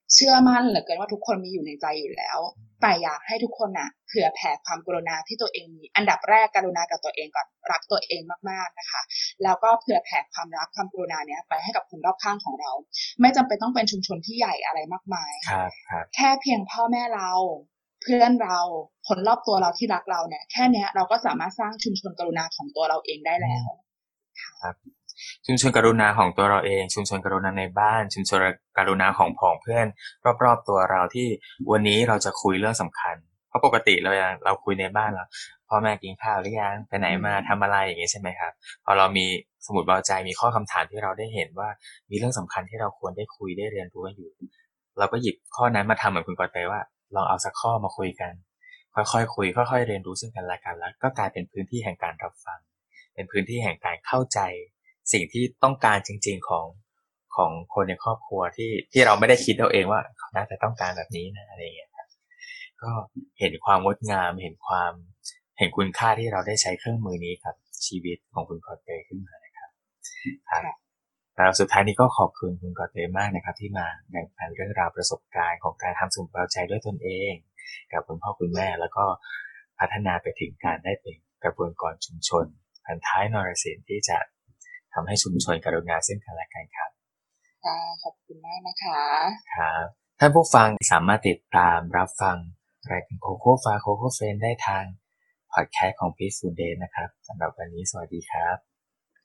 [0.07, 2.39] เอ่อเชื่อมั่นเหลือเกินว่าทุกคนมีอยู่ในใจอยู่แล้ว
[2.81, 9.01] แต่อยากให้ทุกคนน่ะเผื่อแผ่ความกรุณาที่ตัวเองมี อันดับแรกกรุณากับตัวเองก่อนรักตัวเองมากๆนะคะ
[9.43, 12.71] แล้วก็เผื่อแผ่ความรักความกรุณาเนี้ยไปให้กับคนรอบข้างของเรา
[13.21, 17.31] ไม่จำเป็นต้องเป็นชุมชนที่ใหญ่อะไรมากมายครับครับแค่เพียงพ่อแม่เรา
[18.03, 18.59] เพื่อนเรา
[19.07, 23.67] คนรอบตัวเราที่รักเราเนี่ย แค่เนี้ยเราก็สามารถสร้างชุมชนกรุณาของตัวเราเองได้แล้ว
[25.45, 28.39] ชุมชนกรุณาของตัวเราเอง ชุมชนกรุณาในบ้าน ชุมชน
[28.77, 29.87] กรุณาของผองเพื่อน
[30.43, 31.27] รอบๆตัวเราที่
[31.71, 33.15] วันนี้เราจะคุยเรื่องสำคัญ
[33.47, 35.25] เพราะปกติเรายังเราคุยในบ้านเรา
[35.69, 38.51] พ่อแม่กินข้าวหรือยังไปไหนมาทำอะไรอย่างนี้ใช่ไหมครับ
[38.85, 39.25] พอเรามี
[39.65, 41.69] สมุดเบาใจมีข้อคำถามที่เราได้เห็นว่า
[42.09, 44.31] มีเรื่องสำคัญที่เราควรได้คุยได้เรียนรู้กันอยู่
[44.99, 46.81] เราก็หยิบข้อนั้นมาทำเหมือนคุณกอเตว่า
[47.15, 48.33] ลองเอาสักข้อมาคุยกัน
[48.95, 52.59] ค่อยๆคุย ค่อยๆเรียนรู้ซึ่งกันและกันแล้ว ก็กลายเป็นพื้นที่แห่งการรับฟัง
[53.13, 54.39] เป็นพื้นที่แห่งการเข้าใจ
[55.13, 56.65] สิ่งที่ต้องการจริง ๆของ
[57.35, 62.07] ของคนในครอบครัวที่ที่เราไม่ได้คิดเอาเองว่าเขาน่าจะต้องการแบบนี้นะอะไรอย่างเงี้ยครับ
[62.81, 62.91] ก็
[63.39, 64.93] เห็นความงดงามเห็นความ
[65.57, 67.55] เห็นคุณค่าที่เราได้ใช้เครื่องมือนี้กับ
[67.85, 69.69] ชีวิตของคุณกอเตยขึ้นมานะครับ
[70.49, 70.75] ครับค่ะ
[71.35, 77.33] แล้วสุดท้ายนี้ก็ขอบคุณคุณกอเตยมากนะครับ ที่มาแบ่งปันเรื่องราวประสบการณ์ของการทำสมุดเบาใจด้วยตนเอง
[77.91, 79.05] กับคุณพ่อคุณแม่แล้วก็
[79.79, 82.45] พัฒนาไปถึงการได้เป็นกระบวนการชุมชน
[82.85, 84.17] พันท้ายนรสิงห์ที่จะ
[84.99, 86.89] ทำให้ชุมชนกรุณาซึ่งกันและกันครับ
[87.65, 89.01] ค่ะขอบคุณมากนะคะ
[89.55, 89.85] ครับ
[90.19, 92.37] ท่านผู้ฟังสามารถติดตามรับฟัง
[92.91, 94.83] รายการโคโค่ฟาโคโค่เฟนได้ทาง
[95.53, 98.66] พอดแคสต์ของพีซ u ูเดนนะครับสำหรับวันนี้สวัสดีครับ